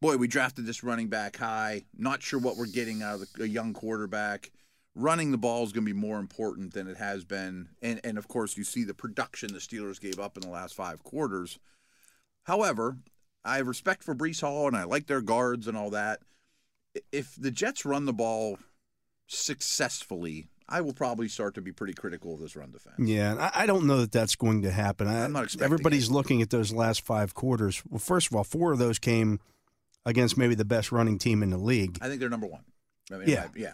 boy, 0.00 0.16
we 0.16 0.26
drafted 0.26 0.66
this 0.66 0.82
running 0.82 1.08
back 1.08 1.36
high. 1.36 1.84
Not 1.96 2.22
sure 2.22 2.38
what 2.40 2.56
we're 2.56 2.66
getting 2.66 3.02
out 3.02 3.20
of 3.20 3.32
the, 3.36 3.44
a 3.44 3.46
young 3.46 3.72
quarterback. 3.74 4.50
Running 4.96 5.32
the 5.32 5.38
ball 5.38 5.64
is 5.64 5.72
going 5.72 5.84
to 5.84 5.92
be 5.92 5.98
more 5.98 6.20
important 6.20 6.72
than 6.72 6.86
it 6.86 6.96
has 6.98 7.24
been, 7.24 7.68
and 7.82 8.00
and 8.04 8.16
of 8.16 8.28
course 8.28 8.56
you 8.56 8.62
see 8.64 8.84
the 8.84 8.94
production 8.94 9.52
the 9.52 9.58
Steelers 9.58 10.00
gave 10.00 10.20
up 10.20 10.36
in 10.36 10.42
the 10.42 10.48
last 10.48 10.74
five 10.74 11.02
quarters. 11.02 11.58
However, 12.44 12.98
I 13.44 13.56
have 13.56 13.66
respect 13.66 14.04
for 14.04 14.14
Breece 14.14 14.40
Hall 14.42 14.68
and 14.68 14.76
I 14.76 14.84
like 14.84 15.06
their 15.06 15.20
guards 15.20 15.66
and 15.66 15.76
all 15.76 15.90
that. 15.90 16.20
If 17.10 17.34
the 17.36 17.50
Jets 17.50 17.84
run 17.84 18.04
the 18.04 18.12
ball 18.12 18.58
successfully, 19.26 20.46
I 20.68 20.80
will 20.80 20.92
probably 20.92 21.28
start 21.28 21.54
to 21.56 21.60
be 21.60 21.72
pretty 21.72 21.92
critical 21.94 22.34
of 22.34 22.40
this 22.40 22.54
run 22.56 22.70
defense. 22.70 22.94
yeah. 22.98 23.50
I, 23.54 23.62
I 23.64 23.66
don't 23.66 23.86
know 23.86 23.98
that 24.00 24.12
that's 24.12 24.36
going 24.36 24.62
to 24.62 24.70
happen. 24.70 25.06
I, 25.08 25.24
I'm 25.24 25.32
not 25.32 25.44
expecting 25.44 25.64
everybody's 25.64 26.08
it. 26.08 26.12
looking 26.12 26.40
at 26.40 26.50
those 26.50 26.72
last 26.72 27.02
five 27.04 27.34
quarters. 27.34 27.82
Well, 27.88 27.98
first 27.98 28.28
of 28.28 28.36
all, 28.36 28.44
four 28.44 28.72
of 28.72 28.78
those 28.78 28.98
came 28.98 29.40
against 30.06 30.38
maybe 30.38 30.54
the 30.54 30.64
best 30.64 30.92
running 30.92 31.18
team 31.18 31.42
in 31.42 31.50
the 31.50 31.58
league, 31.58 31.98
I 32.00 32.08
think 32.08 32.20
they're 32.20 32.28
number 32.30 32.46
one. 32.46 32.62
I 33.12 33.16
mean, 33.16 33.28
Yeah. 33.28 33.44
I- 33.44 33.58
yeah, 33.58 33.72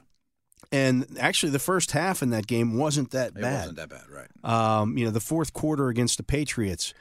and 0.72 1.06
actually 1.18 1.52
the 1.52 1.58
first 1.58 1.92
half 1.92 2.22
in 2.22 2.30
that 2.30 2.46
game 2.46 2.76
wasn't 2.76 3.10
that 3.12 3.28
it 3.28 3.34
bad. 3.40 3.60
wasn't 3.68 3.76
that 3.76 3.88
bad, 3.88 4.04
right? 4.10 4.28
Um, 4.44 4.96
you 4.96 5.04
know, 5.04 5.10
the 5.10 5.20
fourth 5.20 5.52
quarter 5.52 5.88
against 5.88 6.16
the 6.16 6.22
Patriots 6.22 6.94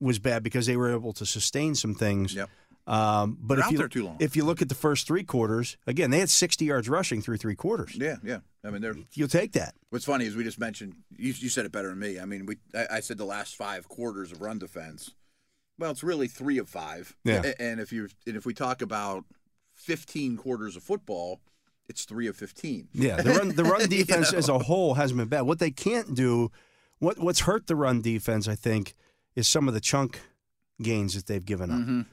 was 0.00 0.18
bad 0.18 0.42
because 0.42 0.66
they 0.66 0.76
were 0.76 0.92
able 0.92 1.12
to 1.14 1.26
sustain 1.26 1.74
some 1.74 1.94
things. 1.94 2.34
Yep. 2.34 2.50
Um, 2.86 3.36
but 3.40 3.56
They're 3.56 3.60
if 3.60 3.66
out 3.66 3.72
you 3.72 3.78
there 3.78 3.88
too 3.88 4.04
long. 4.04 4.16
if 4.20 4.36
you 4.36 4.44
look 4.44 4.62
at 4.62 4.68
the 4.68 4.74
first 4.76 5.08
three 5.08 5.24
quarters, 5.24 5.76
again, 5.88 6.10
they 6.10 6.20
had 6.20 6.30
60 6.30 6.64
yards 6.64 6.88
rushing 6.88 7.20
through 7.20 7.38
three 7.38 7.56
quarters. 7.56 7.96
Yeah, 7.96 8.16
yeah. 8.22 8.38
I 8.62 8.70
mean, 8.70 8.80
they're. 8.80 8.94
You'll 9.14 9.26
take 9.26 9.52
that. 9.52 9.74
What's 9.90 10.04
funny 10.04 10.24
is 10.24 10.36
we 10.36 10.44
just 10.44 10.60
mentioned 10.60 10.94
you, 11.16 11.32
you 11.36 11.48
said 11.48 11.66
it 11.66 11.72
better 11.72 11.88
than 11.88 11.98
me. 11.98 12.20
I 12.20 12.26
mean, 12.26 12.46
we 12.46 12.58
I, 12.74 12.86
I 12.92 13.00
said 13.00 13.18
the 13.18 13.24
last 13.24 13.56
five 13.56 13.88
quarters 13.88 14.30
of 14.30 14.40
run 14.40 14.58
defense. 14.60 15.10
Well, 15.78 15.90
it's 15.90 16.04
really 16.04 16.28
three 16.28 16.58
of 16.58 16.68
five. 16.68 17.16
Yeah. 17.24 17.52
And 17.58 17.80
if 17.80 17.92
you 17.92 18.08
and 18.24 18.36
if 18.36 18.46
we 18.46 18.54
talk 18.54 18.82
about 18.82 19.24
fifteen 19.74 20.36
quarters 20.36 20.76
of 20.76 20.82
football, 20.84 21.40
it's 21.88 22.04
three 22.04 22.26
of 22.26 22.36
fifteen. 22.36 22.88
Yeah, 22.92 23.20
the 23.22 23.30
run 23.30 23.48
the 23.54 23.64
run 23.64 23.80
You 23.90 24.04
defense 24.04 24.32
as 24.32 24.48
a 24.48 24.58
whole 24.58 24.94
hasn't 24.94 25.18
been 25.18 25.28
bad. 25.28 25.42
What 25.42 25.58
they 25.58 25.70
can't 25.70 26.14
do, 26.14 26.50
what 26.98 27.18
what's 27.18 27.40
hurt 27.40 27.66
the 27.66 27.76
run 27.76 28.00
defense, 28.02 28.48
I 28.48 28.54
think, 28.54 28.94
is 29.34 29.46
some 29.48 29.68
of 29.68 29.74
the 29.74 29.80
chunk 29.80 30.20
gains 30.82 31.14
that 31.14 31.26
they've 31.26 31.44
given 31.44 31.70
up. 31.70 31.78
Mhm. 31.80 32.06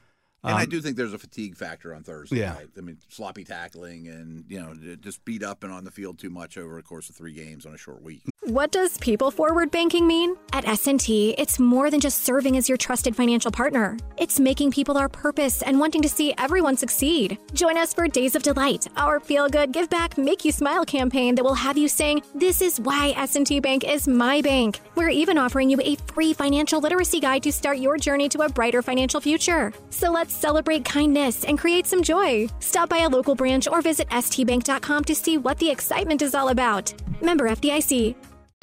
And 0.46 0.54
I 0.54 0.64
Um, 0.64 0.68
do 0.68 0.80
think 0.82 0.98
there's 0.98 1.14
a 1.14 1.18
fatigue 1.18 1.56
factor 1.56 1.94
on 1.94 2.02
Thursday. 2.02 2.40
Yeah. 2.40 2.52
night. 2.52 2.68
I 2.76 2.82
mean, 2.82 2.98
sloppy 3.08 3.44
tackling 3.44 4.08
and 4.08 4.44
you 4.48 4.60
know 4.60 4.74
just 4.96 5.24
beat 5.24 5.42
up 5.42 5.64
and 5.64 5.72
on 5.72 5.84
the 5.84 5.90
field 5.90 6.18
too 6.18 6.28
much 6.30 6.58
over 6.58 6.76
a 6.78 6.82
course 6.82 7.08
of 7.08 7.16
three 7.16 7.32
games 7.32 7.64
on 7.64 7.74
a 7.74 7.78
short 7.78 8.02
week. 8.02 8.22
What 8.48 8.72
does 8.72 8.98
people 8.98 9.30
forward 9.30 9.70
banking 9.70 10.06
mean? 10.06 10.36
At 10.52 10.68
S&T, 10.68 11.34
it's 11.38 11.58
more 11.58 11.90
than 11.90 11.98
just 11.98 12.24
serving 12.24 12.58
as 12.58 12.68
your 12.68 12.76
trusted 12.76 13.16
financial 13.16 13.50
partner. 13.50 13.96
It's 14.18 14.38
making 14.38 14.70
people 14.70 14.98
our 14.98 15.08
purpose 15.08 15.62
and 15.62 15.80
wanting 15.80 16.02
to 16.02 16.10
see 16.10 16.34
everyone 16.36 16.76
succeed. 16.76 17.38
Join 17.54 17.78
us 17.78 17.94
for 17.94 18.06
Days 18.06 18.36
of 18.36 18.42
Delight, 18.42 18.86
our 18.98 19.18
feel-good, 19.18 19.72
give 19.72 19.88
back, 19.88 20.18
make 20.18 20.44
you 20.44 20.52
smile 20.52 20.84
campaign 20.84 21.34
that 21.36 21.42
will 21.42 21.54
have 21.54 21.78
you 21.78 21.88
saying, 21.88 22.22
"This 22.34 22.60
is 22.60 22.78
why 22.78 23.14
S&T 23.16 23.60
Bank 23.60 23.82
is 23.82 24.06
my 24.06 24.42
bank." 24.42 24.78
We're 24.94 25.08
even 25.08 25.38
offering 25.38 25.70
you 25.70 25.80
a 25.80 25.96
free 26.12 26.34
financial 26.34 26.82
literacy 26.82 27.20
guide 27.20 27.44
to 27.44 27.52
start 27.52 27.78
your 27.78 27.96
journey 27.96 28.28
to 28.28 28.42
a 28.42 28.50
brighter 28.50 28.82
financial 28.82 29.22
future. 29.22 29.72
So 29.88 30.10
let's 30.10 30.36
celebrate 30.36 30.84
kindness 30.84 31.44
and 31.44 31.58
create 31.58 31.86
some 31.86 32.02
joy. 32.02 32.48
Stop 32.60 32.90
by 32.90 32.98
a 32.98 33.08
local 33.08 33.34
branch 33.34 33.66
or 33.66 33.80
visit 33.80 34.06
stbank.com 34.10 35.04
to 35.04 35.14
see 35.14 35.38
what 35.38 35.58
the 35.58 35.70
excitement 35.70 36.20
is 36.20 36.34
all 36.34 36.50
about. 36.50 36.92
Member 37.22 37.48
FDIC. 37.48 38.14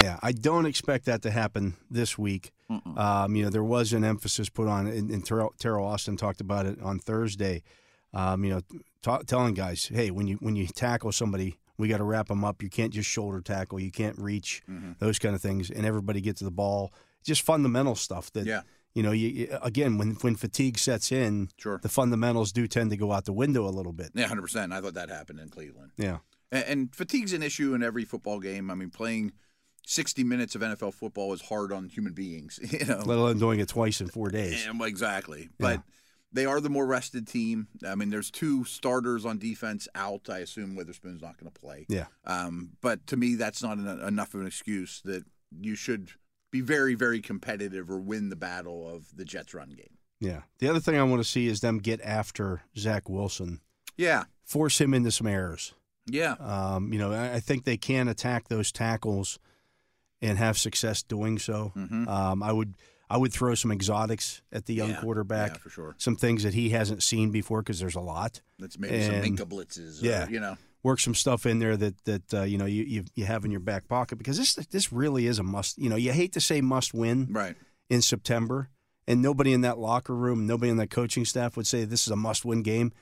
Yeah, 0.03 0.19
I 0.21 0.31
don't 0.31 0.65
expect 0.65 1.05
that 1.05 1.21
to 1.23 1.31
happen 1.31 1.75
this 1.89 2.17
week. 2.17 2.51
Um, 2.95 3.35
you 3.35 3.43
know, 3.43 3.49
there 3.49 3.63
was 3.63 3.91
an 3.93 4.03
emphasis 4.03 4.49
put 4.49 4.67
on, 4.67 4.87
and, 4.87 5.09
and 5.11 5.23
Teryl, 5.25 5.49
Teryl 5.59 5.83
Austin 5.83 6.15
talked 6.17 6.39
about 6.41 6.65
it 6.65 6.81
on 6.81 6.99
Thursday. 6.99 7.63
Um, 8.13 8.43
you 8.43 8.49
know, 8.51 8.61
ta- 9.01 9.19
telling 9.27 9.53
guys, 9.53 9.89
hey, 9.93 10.09
when 10.11 10.27
you 10.27 10.37
when 10.37 10.55
you 10.55 10.67
tackle 10.67 11.11
somebody, 11.11 11.57
we 11.77 11.87
got 11.87 11.97
to 11.97 12.03
wrap 12.03 12.27
them 12.29 12.43
up. 12.45 12.61
You 12.63 12.69
can't 12.69 12.93
just 12.93 13.09
shoulder 13.09 13.41
tackle. 13.41 13.79
You 13.79 13.91
can't 13.91 14.17
reach 14.17 14.61
Mm-hmm. 14.69 14.93
those 14.99 15.19
kind 15.19 15.35
of 15.35 15.41
things, 15.41 15.69
and 15.69 15.85
everybody 15.85 16.21
get 16.21 16.37
to 16.37 16.43
the 16.45 16.51
ball. 16.51 16.91
Just 17.23 17.41
fundamental 17.43 17.95
stuff 17.95 18.31
that 18.33 18.45
Yeah. 18.45 18.61
you 18.93 19.03
know. 19.03 19.11
You- 19.11 19.57
again 19.61 19.97
when 19.97 20.11
when 20.21 20.35
fatigue 20.35 20.77
sets 20.77 21.11
in, 21.11 21.49
Sure. 21.57 21.79
the 21.81 21.89
fundamentals 21.89 22.51
do 22.51 22.67
tend 22.67 22.89
to 22.91 22.97
go 22.97 23.11
out 23.11 23.25
the 23.25 23.33
window 23.33 23.67
a 23.67 23.71
little 23.71 23.93
bit. 23.93 24.11
Yeah, 24.13 24.27
hundred 24.27 24.43
percent. 24.43 24.71
I 24.73 24.79
thought 24.81 24.93
that 24.95 25.09
happened 25.09 25.39
in 25.39 25.49
Cleveland. 25.49 25.91
Yeah. 25.97 26.19
And, 26.51 26.63
and 26.65 26.95
fatigue's 26.95 27.33
an 27.33 27.43
issue 27.43 27.73
in 27.73 27.83
every 27.83 28.05
football 28.05 28.39
game. 28.39 28.69
I 28.71 28.75
mean, 28.75 28.89
playing 28.89 29.33
sixty 29.85 30.23
minutes 30.23 30.55
of 30.55 30.61
NFL 30.61 30.93
football 30.93 31.33
is 31.33 31.41
hard 31.41 31.71
on 31.71 31.89
human 31.89 32.13
beings. 32.13 32.59
You 32.71 32.85
know, 32.85 33.01
Let 33.05 33.17
alone 33.17 33.39
doing 33.39 33.59
it 33.59 33.67
twice 33.69 34.01
in 34.01 34.07
four 34.07 34.29
days. 34.29 34.65
Yeah, 34.65 34.71
well, 34.77 34.87
exactly. 34.87 35.49
But 35.59 35.81
they 36.33 36.45
are 36.45 36.61
the 36.61 36.69
more 36.69 36.85
rested 36.85 37.27
team. 37.27 37.67
I 37.85 37.95
mean, 37.95 38.09
there's 38.09 38.31
two 38.31 38.63
starters 38.63 39.25
on 39.25 39.37
defense 39.37 39.87
out. 39.95 40.29
I 40.29 40.39
assume 40.39 40.75
Witherspoon's 40.75 41.21
not 41.21 41.37
going 41.37 41.51
to 41.51 41.59
play. 41.59 41.85
Yeah. 41.89 42.05
Um, 42.25 42.71
but 42.81 43.05
to 43.07 43.17
me, 43.17 43.35
that's 43.35 43.61
not 43.61 43.77
enough 43.77 44.33
of 44.33 44.41
an 44.41 44.47
excuse 44.47 45.01
that 45.03 45.25
you 45.59 45.75
should 45.75 46.11
be 46.51 46.61
very, 46.61 46.95
very 46.95 47.19
competitive 47.21 47.89
or 47.91 47.99
win 47.99 48.29
the 48.29 48.35
battle 48.37 48.87
of 48.93 49.15
the 49.15 49.25
Jets' 49.25 49.53
run 49.53 49.69
game. 49.71 49.97
Yeah. 50.21 50.41
The 50.59 50.69
other 50.69 50.79
thing 50.79 50.95
I 50.97 51.03
want 51.03 51.21
to 51.21 51.27
see 51.27 51.47
is 51.47 51.59
them 51.61 51.79
get 51.79 51.99
after 52.01 52.61
Zach 52.77 53.09
Wilson, 53.09 53.59
Yeah. 53.97 54.23
force 54.45 54.79
him 54.79 54.93
into 54.93 55.11
some 55.11 55.27
errors. 55.27 55.73
Yeah. 56.05 56.33
Um, 56.39 56.93
you 56.93 56.99
know, 56.99 57.11
I 57.11 57.33
I 57.35 57.39
think 57.41 57.63
they 57.65 57.77
can 57.77 58.07
attack 58.07 58.47
those 58.47 58.71
tackles 58.71 59.37
and 60.21 60.37
have 60.37 60.57
success 60.57 61.03
doing 61.03 61.39
so. 61.39 61.71
Um, 61.75 62.43
I 62.43 62.51
would 62.51 62.75
I 63.09 63.17
would 63.17 63.33
throw 63.33 63.55
some 63.55 63.71
exotics 63.71 64.41
at 64.53 64.65
the 64.67 64.73
young 64.73 64.87
Mm-hmm. 64.89 64.95
Yeah. 64.97 65.01
quarterback. 65.01 65.49
Yeah, 65.51 65.57
for 65.57 65.69
sure. 65.69 65.95
Some 65.97 66.15
things 66.15 66.43
that 66.43 66.53
he 66.53 66.69
hasn't 66.69 67.03
seen 67.03 67.31
before 67.31 67.61
because 67.61 67.79
there's 67.79 67.95
a 67.95 67.99
lot. 68.01 68.41
That's 68.59 68.79
maybe 68.79 69.01
some 69.03 69.15
And- 69.15 69.37
Minkah 69.37 69.49
blitzes. 69.49 70.01
Or, 70.01 70.05
yeah. 70.05 70.29
You 70.29 70.39
know. 70.39 70.57
Work 70.83 70.99
some 70.99 71.13
stuff 71.13 71.45
in 71.45 71.59
there 71.59 71.77
that 71.77 72.03
that 72.05 72.33
uh, 72.33 72.41
you 72.43 72.57
know 72.57 72.65
you, 72.65 72.83
you 72.83 73.03
you 73.13 73.25
have 73.25 73.45
in 73.45 73.51
your 73.51 73.59
back 73.59 73.87
pocket 73.87 74.17
because 74.17 74.37
this 74.37 74.55
this 74.55 74.91
really 74.91 75.27
is 75.27 75.37
a 75.37 75.43
must. 75.43 75.77
You 75.77 75.89
know, 75.89 75.95
you 75.95 76.11
hate 76.11 76.33
to 76.33 76.41
say 76.41 76.59
must 76.61 76.91
win 76.93 77.27
Right. 77.29 77.55
in 77.89 78.01
September, 78.01 78.67
and 79.07 79.21
nobody 79.21 79.53
in 79.53 79.61
that 79.61 79.77
locker 79.77 80.15
room, 80.15 80.47
nobody 80.47 80.71
in 80.71 80.77
that 80.77 80.89
coaching 80.89 81.23
staff 81.23 81.55
would 81.55 81.67
say 81.67 81.85
this 81.85 82.07
is 82.07 82.11
a 82.11 82.15
must 82.15 82.45
win 82.45 82.63
game, 82.63 82.93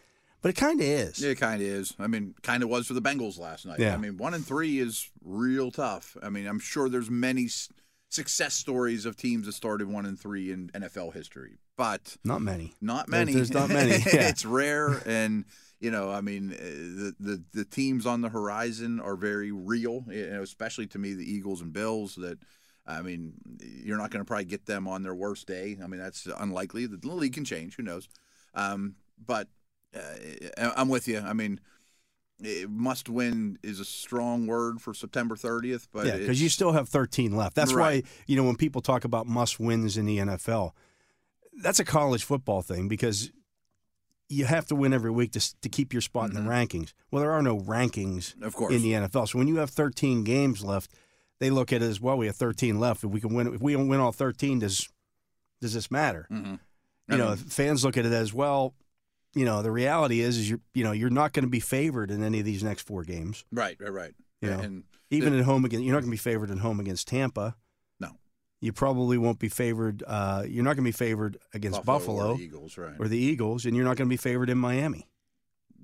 but 0.41 0.50
it 0.50 0.55
kind 0.55 0.79
of 0.79 0.86
is. 0.86 1.22
It 1.24 1.38
kind 1.39 1.62
of 1.62 1.67
is. 1.67 1.93
I 2.00 2.08
mean, 2.08 2.36
kind 2.41 2.63
of 2.63 2.69
was 2.69 2.88
for 2.88 2.93
the 2.93 3.01
Bengals 3.01 3.38
last 3.39 3.65
night. 3.65 3.79
Yeah. 3.79 3.93
I 3.93 3.98
mean, 3.98 4.17
one 4.17 4.34
and 4.34 4.46
three 4.46 4.79
is 4.79 5.10
real 5.24 5.72
tough. 5.72 6.15
I 6.22 6.29
mean, 6.29 6.48
I'm 6.48 6.60
sure 6.60 6.89
there's 6.89 7.10
many 7.10 7.46
s- 7.46 7.69
success 8.10 8.53
stories 8.53 9.05
of 9.05 9.15
teams 9.17 9.46
that 9.46 9.53
started 9.53 9.88
one 9.88 10.05
and 10.05 10.19
three 10.19 10.51
in 10.51 10.69
NFL 10.69 11.13
history, 11.13 11.58
but 11.77 12.17
Not 12.24 12.41
many. 12.41 12.74
not 12.81 13.08
many. 13.10 13.34
there's 13.34 13.51
not 13.53 13.69
many, 13.69 13.91
yeah. 14.13 14.29
it's 14.29 14.46
rare, 14.46 15.01
and 15.05 15.46
you 15.79 15.91
know, 15.91 16.12
I 16.12 16.19
mean, 16.22 16.51
uh, 16.51 16.58
the, 16.58 17.15
the 17.19 17.43
the 17.53 17.65
teams 17.65 18.05
on 18.05 18.19
the 18.22 18.27
horizon 18.29 19.00
are 19.00 19.15
very 19.15 19.51
real. 19.51 20.03
You 20.10 20.29
know, 20.29 20.41
especially 20.41 20.88
to 20.88 21.00
me, 21.00 21.13
the 21.13 21.24
Eagles 21.24 21.62
and 21.62 21.72
Bills. 21.72 22.15
That 22.15 22.38
I 22.86 23.01
mean, 23.01 23.34
you're 23.62 23.98
not 23.98 24.12
going 24.12 24.19
to 24.19 24.27
probably 24.27 24.43
get 24.46 24.65
them 24.65 24.88
on 24.89 25.03
their 25.03 25.15
worst 25.15 25.48
day. 25.48 25.77
I 25.81 25.88
mean, 25.88 26.00
that's 26.01 26.27
unlikely. 26.38 26.86
The 26.88 26.98
league 27.08 27.34
can 27.34 27.46
change. 27.46 27.75
Who 27.77 27.84
knows? 27.84 28.10
Um, 28.55 28.96
but 29.25 29.48
uh, 29.96 30.72
I'm 30.75 30.89
with 30.89 31.08
you. 31.08 31.19
I 31.19 31.34
mean. 31.34 31.60
It 32.41 32.69
must 32.69 33.10
win 33.10 33.60
is 33.63 33.81
a 33.81 33.84
strong 33.86 34.48
word 34.48 34.79
for 34.79 34.93
September 34.93 35.36
30th, 35.36 35.89
but 35.91 36.08
yeah, 36.08 36.15
because 36.15 36.41
you 36.41 36.48
still 36.48 36.72
have 36.72 36.88
13 36.88 37.36
left. 37.36 37.53
That's 37.53 37.74
Right. 37.74 38.05
why 38.05 38.10
you 38.27 38.38
know 38.38 38.46
when 38.46 38.55
people 38.55 38.81
talk 38.81 39.03
about 39.03 39.27
must 39.27 39.60
wins 39.60 39.98
in 39.98 40.05
the 40.05 40.19
NFL, 40.19 40.72
that's 41.62 41.81
a 41.81 41.84
college 41.84 42.24
football 42.24 42.62
thing 42.62 42.88
because 42.88 43.29
you 44.29 44.46
have 44.46 44.65
to 44.67 44.75
win 44.75 44.93
every 44.93 45.12
week 45.12 45.34
to 45.34 45.60
to 45.60 45.67
keep 45.67 45.91
your 45.91 46.01
spot 46.01 46.29
in 46.29 46.36
the 46.36 46.50
rankings. 46.50 46.93
Well, 47.12 47.22
there 47.22 47.34
are 47.34 47.41
no 47.43 47.58
rankings 47.60 48.36
Mm-hmm. 48.36 48.43
Of 48.43 48.55
course. 48.55 48.74
in 48.74 48.84
the 48.84 48.93
NFL. 48.93 49.27
So 49.27 49.38
when 49.38 49.50
you 49.50 49.58
have 49.58 49.69
13 49.72 50.24
games 50.24 50.63
left, 50.63 50.93
they 51.41 51.50
look 51.50 51.74
at 51.74 51.81
it 51.81 51.88
as 51.88 52.00
well. 52.00 52.17
We 52.17 52.27
have 52.27 52.38
13 52.38 52.79
left. 52.79 53.03
If 53.03 53.10
we 53.10 53.19
can 53.19 53.34
win, 53.34 53.53
if 53.53 53.60
we 53.62 53.74
don't 53.74 53.89
win 53.89 54.00
all 54.00 54.13
13, 54.13 54.60
does 54.60 54.88
does 55.60 55.74
this 55.74 55.91
matter? 55.91 56.25
Mhm. 56.31 56.51
You 57.10 57.15
I 57.15 57.17
know, 57.17 57.27
mean- 57.31 57.36
fans 57.36 57.84
look 57.84 57.98
at 57.98 58.05
it 58.05 58.13
as 58.13 58.34
well. 58.34 58.75
You 59.39 59.46
know, 59.46 59.62
the 59.62 59.72
reality 59.72 60.19
is, 60.19 60.38
is 60.38 60.50
you're 60.50 60.60
you 60.74 60.84
know 60.84 60.91
you're 60.91 61.10
not 61.10 61.31
going 61.31 61.46
to 61.46 61.50
be 61.50 61.62
favored 61.62 62.12
in 62.12 62.24
any 62.24 62.39
of 62.39 62.46
these 62.46 62.62
next 62.62 62.86
four 62.86 63.05
games. 63.05 63.46
right, 63.53 63.77
right, 63.79 63.93
right. 63.93 64.13
You 64.41 64.50
know, 64.50 64.60
and 64.60 64.84
Even 65.12 65.38
at 65.38 65.46
home 65.46 65.63
against, 65.63 65.86
you're 65.86 65.93
not 65.93 66.01
going 66.01 66.12
to 66.12 66.13
be 66.13 66.17
favored 66.17 66.51
at 66.51 66.58
home 66.58 66.81
against 66.81 67.08
Tampa. 67.08 67.55
No. 68.01 68.17
You 68.60 68.74
probably 68.74 69.17
won't 69.17 69.39
be 69.39 69.48
favored. 69.48 70.03
Uh, 70.05 70.43
you're 70.46 70.65
not 70.65 70.75
going 70.75 70.84
to 70.84 70.89
be 70.89 70.91
favored 70.91 71.38
against 71.53 71.86
Buffalo, 71.86 72.31
or 72.31 72.38
the 72.38 72.43
Eagles, 72.43 72.77
right? 72.77 72.96
or 73.00 73.08
the 73.08 73.17
Eagles, 73.17 73.65
and 73.65 73.77
you're 73.77 73.86
not 73.86 73.96
going 73.96 74.10
to 74.10 74.13
be 74.13 74.17
favored 74.17 74.50
in 74.50 74.58
Miami 74.58 75.08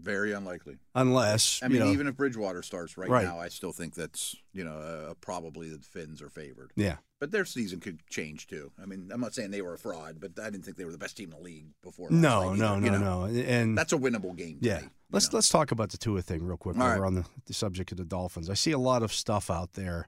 Very 0.01 0.33
unlikely. 0.33 0.77
unless 0.93 1.61
I 1.63 1.67
mean, 1.67 1.79
know. 1.79 1.91
even 1.91 2.07
if 2.07 2.15
Bridgewater 2.15 2.61
starts 2.61 2.97
right, 2.97 3.09
Right. 3.09 3.25
now, 3.25 3.39
I 3.39 3.47
still 3.49 3.71
think 3.71 3.95
that's 3.95 4.35
you 4.53 4.63
know 4.63 4.77
uh, 4.77 5.13
probably 5.21 5.69
the 5.69 5.79
Fins 5.79 6.21
are 6.21 6.29
favored. 6.29 6.71
yeah, 6.75 6.97
But 7.19 7.31
their 7.31 7.45
season 7.45 7.79
could 7.79 8.05
change 8.07 8.47
too. 8.47 8.71
I 8.81 8.85
mean, 8.85 9.09
I'm 9.11 9.21
not 9.21 9.33
saying 9.33 9.51
they 9.51 9.61
were 9.61 9.73
a 9.73 9.77
fraud, 9.79 10.19
but 10.19 10.31
I 10.39 10.49
didn't 10.49 10.63
think 10.65 10.77
they 10.77 10.85
were 10.85 10.91
the 10.91 10.97
best 10.97 11.17
team 11.17 11.31
in 11.31 11.37
the 11.37 11.43
league 11.43 11.67
before. 11.81 12.09
no, 12.11 12.49
night 12.51 12.57
no, 12.59 12.65
either, 12.65 12.79
no, 12.79 12.85
you 12.85 12.91
know? 12.91 13.25
no, 13.27 13.41
and 13.41 13.77
That's 13.77 13.93
a 13.93 13.97
winnable 13.97 14.35
game. 14.35 14.57
yeah. 14.61 14.81
Let's 15.11 15.31
know? 15.31 15.37
let's 15.37 15.49
talk 15.49 15.71
about 15.71 15.89
the 15.91 15.97
Tua 15.97 16.21
thing 16.21 16.43
real 16.43 16.57
quick. 16.57 16.75
All 16.75 16.81
While 16.81 16.89
right. 16.91 16.99
we're 16.99 17.05
on 17.07 17.15
the, 17.15 17.25
the 17.45 17.53
subject 17.53 17.91
of 17.91 17.97
the 17.97 18.05
Dolphins, 18.05 18.49
I 18.49 18.53
see 18.55 18.71
a 18.71 18.77
lot 18.79 19.01
of 19.03 19.13
stuff 19.13 19.49
out 19.49 19.73
there. 19.73 20.07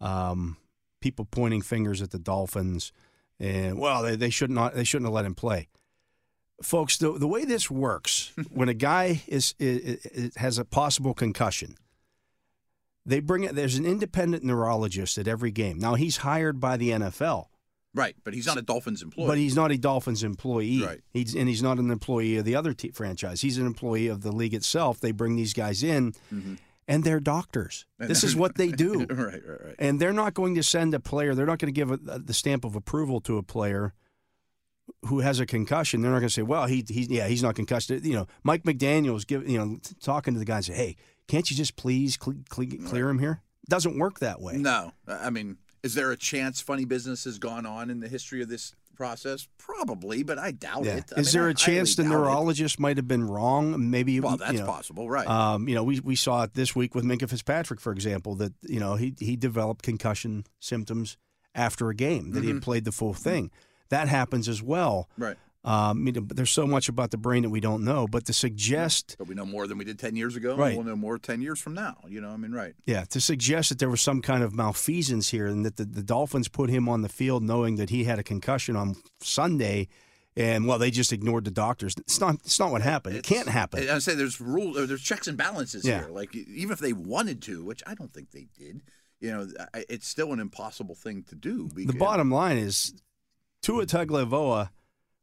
Um, 0.00 0.56
people 1.00 1.24
pointing 1.24 1.62
fingers 1.62 2.02
at 2.02 2.10
the 2.10 2.18
Dolphins, 2.18 2.92
and 3.40 3.78
well, 3.78 4.02
they, 4.02 4.16
they 4.16 4.30
should 4.30 4.50
not 4.50 4.74
they 4.74 4.84
shouldn't 4.84 5.06
have 5.06 5.14
let 5.14 5.24
him 5.24 5.34
play. 5.34 5.68
Folks, 6.62 6.96
the 6.98 7.12
the 7.12 7.26
way 7.26 7.44
this 7.44 7.70
works, 7.70 8.32
when 8.50 8.68
a 8.68 8.74
guy 8.74 9.22
is, 9.26 9.54
is, 9.58 10.04
is 10.06 10.36
has 10.36 10.58
a 10.58 10.64
possible 10.64 11.14
concussion, 11.14 11.76
they 13.06 13.20
bring 13.20 13.44
it. 13.44 13.54
There's 13.54 13.76
an 13.76 13.84
independent 13.84 14.44
neurologist 14.44 15.18
at 15.18 15.28
every 15.28 15.50
game. 15.50 15.78
Now 15.78 15.94
he's 15.94 16.18
hired 16.18 16.60
by 16.60 16.76
the 16.76 16.90
NFL, 16.90 17.46
right, 17.94 18.16
but 18.24 18.34
he's 18.34 18.46
not 18.46 18.56
a 18.56 18.62
Dolphins 18.62 19.02
employee. 19.02 19.26
but 19.26 19.38
he's 19.38 19.56
not 19.56 19.72
a 19.72 19.78
Dolphins 19.78 20.22
employee. 20.22 20.82
Right. 20.84 21.00
He's 21.12 21.34
and 21.34 21.48
he's 21.48 21.62
not 21.62 21.78
an 21.78 21.90
employee 21.90 22.36
of 22.36 22.44
the 22.44 22.54
other 22.54 22.72
te- 22.72 22.90
franchise. 22.90 23.40
He's 23.40 23.58
an 23.58 23.66
employee 23.66 24.08
of 24.08 24.22
the 24.22 24.32
league 24.32 24.54
itself. 24.54 25.00
They 25.00 25.12
bring 25.12 25.36
these 25.36 25.52
guys 25.52 25.82
in, 25.82 26.12
mm-hmm. 26.32 26.54
and 26.88 27.04
they're 27.04 27.20
doctors. 27.20 27.84
This 27.98 28.22
is 28.22 28.36
what 28.36 28.56
they 28.56 28.68
do. 28.70 29.06
right, 29.10 29.42
right, 29.46 29.64
right. 29.64 29.74
And 29.78 29.98
they're 29.98 30.12
not 30.12 30.34
going 30.34 30.54
to 30.56 30.62
send 30.62 30.92
a 30.92 31.00
player. 31.00 31.34
They're 31.34 31.46
not 31.46 31.58
going 31.58 31.72
to 31.72 31.78
give 31.78 31.90
a, 31.90 31.96
the 31.96 32.34
stamp 32.34 32.64
of 32.64 32.76
approval 32.76 33.20
to 33.22 33.38
a 33.38 33.42
player 33.42 33.94
who 35.06 35.20
has 35.20 35.40
a 35.40 35.46
concussion. 35.46 36.00
They're 36.02 36.10
not 36.10 36.18
going 36.18 36.28
to 36.28 36.34
say, 36.34 36.42
"Well, 36.42 36.66
he, 36.66 36.84
he, 36.88 37.02
yeah, 37.10 37.26
he's 37.28 37.42
not 37.42 37.54
concussed." 37.54 37.90
You 37.90 38.14
know, 38.14 38.26
Mike 38.42 38.64
McDaniel's 38.64 39.24
give, 39.24 39.48
you 39.48 39.58
know, 39.58 39.78
talking 40.02 40.34
to 40.34 40.38
the 40.38 40.46
guys, 40.46 40.66
say, 40.66 40.74
"Hey, 40.74 40.96
can't 41.28 41.50
you 41.50 41.56
just 41.56 41.76
please 41.76 42.16
cle 42.16 42.34
cle 42.48 42.66
clear 42.86 43.08
him 43.08 43.18
here?" 43.18 43.42
Doesn't 43.68 43.98
work 43.98 44.20
that 44.20 44.40
way. 44.40 44.56
No, 44.58 44.92
I 45.08 45.30
mean, 45.30 45.56
is 45.82 45.94
there 45.94 46.10
a 46.10 46.16
chance 46.16 46.60
funny 46.60 46.84
business 46.84 47.24
has 47.24 47.38
gone 47.38 47.64
on 47.66 47.88
in 47.90 48.00
the 48.00 48.08
history 48.08 48.42
of 48.42 48.48
this 48.48 48.74
process? 48.94 49.48
Probably, 49.58 50.22
but 50.22 50.38
I 50.38 50.50
doubt 50.50 50.84
Yeah. 50.84 50.96
it. 50.98 51.12
I 51.16 51.20
Is 51.20 51.28
mean, 51.34 51.40
there 51.40 51.48
I 51.48 51.52
a 51.52 51.54
chance 51.54 51.96
the 51.96 52.02
doubt 52.02 52.10
it. 52.12 52.14
neurologist 52.14 52.78
might 52.78 52.96
have 52.98 53.08
been 53.08 53.24
wrong? 53.24 53.90
Maybe 53.90 54.20
Well, 54.20 54.32
you 54.32 54.38
that's 54.38 54.58
know, 54.60 54.66
possible, 54.66 55.08
right? 55.08 55.26
Um, 55.26 55.66
you 55.68 55.74
know, 55.74 55.82
we, 55.82 55.98
we 56.00 56.14
saw 56.14 56.42
it 56.44 56.52
this 56.54 56.76
week 56.76 56.94
with 56.94 57.04
Minkah 57.04 57.28
Fitzpatrick, 57.28 57.80
for 57.80 57.90
example, 57.92 58.34
that 58.36 58.52
you 58.62 58.78
know 58.80 58.96
he 58.96 59.14
he 59.18 59.34
developed 59.36 59.82
concussion 59.82 60.44
symptoms 60.60 61.16
after 61.54 61.88
a 61.88 61.94
game 61.94 62.32
that 62.32 62.42
he 62.42 62.48
Mm-hmm. 62.48 62.56
had 62.58 62.62
played 62.62 62.84
the 62.84 62.92
full 62.92 63.14
thing. 63.14 63.50
That 63.90 64.08
happens 64.08 64.48
as 64.48 64.62
well. 64.62 65.08
right. 65.18 65.36
Um, 65.66 66.06
you 66.06 66.12
know, 66.12 66.20
but 66.20 66.36
there's 66.36 66.50
so 66.50 66.66
much 66.66 66.90
about 66.90 67.10
the 67.10 67.16
brain 67.16 67.42
that 67.44 67.48
we 67.48 67.58
don't 67.58 67.84
know. 67.84 68.06
But 68.06 68.26
to 68.26 68.34
suggest, 68.34 69.16
But 69.18 69.28
we 69.28 69.34
know 69.34 69.46
more 69.46 69.66
than 69.66 69.78
we 69.78 69.86
did 69.86 69.98
10 69.98 70.14
years 70.14 70.36
ago. 70.36 70.56
Right. 70.56 70.76
We'll 70.76 70.84
know 70.84 70.94
more 70.94 71.16
10 71.16 71.40
years 71.40 71.58
from 71.58 71.72
now. 71.72 71.96
You 72.06 72.20
know, 72.20 72.28
I 72.28 72.36
mean, 72.36 72.52
right. 72.52 72.74
yeah, 72.84 73.04
to 73.06 73.18
suggest 73.20 73.70
that 73.70 73.78
there 73.78 73.88
was 73.88 74.02
some 74.02 74.20
kind 74.20 74.42
of 74.42 74.52
malfeasance 74.54 75.30
here 75.30 75.46
and 75.46 75.64
that 75.64 75.76
the, 75.76 75.86
the 75.86 76.02
Dolphins 76.02 76.48
put 76.48 76.68
him 76.68 76.86
on 76.86 77.00
the 77.00 77.08
field 77.08 77.42
knowing 77.42 77.76
that 77.76 77.88
he 77.88 78.04
had 78.04 78.18
a 78.18 78.22
concussion 78.22 78.76
on 78.76 78.96
Sunday, 79.22 79.88
and 80.36 80.66
well, 80.66 80.78
they 80.78 80.90
just 80.90 81.14
ignored 81.14 81.44
the 81.46 81.50
doctors. 81.50 81.94
It's 81.96 82.20
not. 82.20 82.34
It's 82.44 82.58
not 82.60 82.70
what 82.70 82.82
happened. 82.82 83.16
It 83.16 83.24
can't 83.24 83.48
happen. 83.48 83.88
I 83.88 84.00
say 84.00 84.14
there's 84.14 84.40
rules, 84.42 84.76
there's 84.86 85.00
checks 85.00 85.28
and 85.28 85.38
balances 85.38 85.86
Yeah. 85.86 86.00
here. 86.00 86.08
Like 86.10 86.34
even 86.34 86.72
if 86.72 86.78
they 86.78 86.92
wanted 86.92 87.40
to, 87.42 87.64
which 87.64 87.82
I 87.86 87.94
don't 87.94 88.12
think 88.12 88.32
they 88.32 88.48
did, 88.58 88.82
you 89.20 89.30
know, 89.32 89.48
it's 89.88 90.06
still 90.08 90.32
an 90.34 90.40
impossible 90.40 90.94
thing 90.94 91.22
to 91.30 91.34
do. 91.34 91.70
The 91.74 91.86
bottom 91.94 92.30
line 92.30 92.58
is, 92.58 92.92
Tua 93.64 93.86
Tagovailoa 93.86 94.70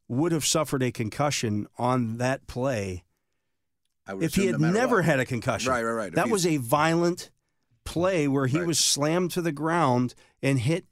would 0.08 0.32
have 0.32 0.44
suffered 0.44 0.82
a 0.82 0.90
concussion 0.90 1.66
on 1.78 2.18
that 2.18 2.46
play 2.46 3.04
if 4.20 4.34
he 4.34 4.46
had 4.46 4.60
no 4.60 4.70
never 4.70 4.96
what. 4.96 5.04
had 5.04 5.20
a 5.20 5.24
concussion. 5.24 5.70
Right, 5.70 5.82
right, 5.84 5.92
right. 5.92 6.14
That 6.14 6.28
was 6.28 6.44
a 6.44 6.56
violent 6.56 7.30
play 7.84 8.26
where 8.28 8.46
he 8.46 8.58
Right. 8.58 8.66
was 8.66 8.78
slammed 8.78 9.30
to 9.32 9.42
the 9.42 9.52
ground 9.52 10.14
and 10.42 10.58
hit. 10.58 10.86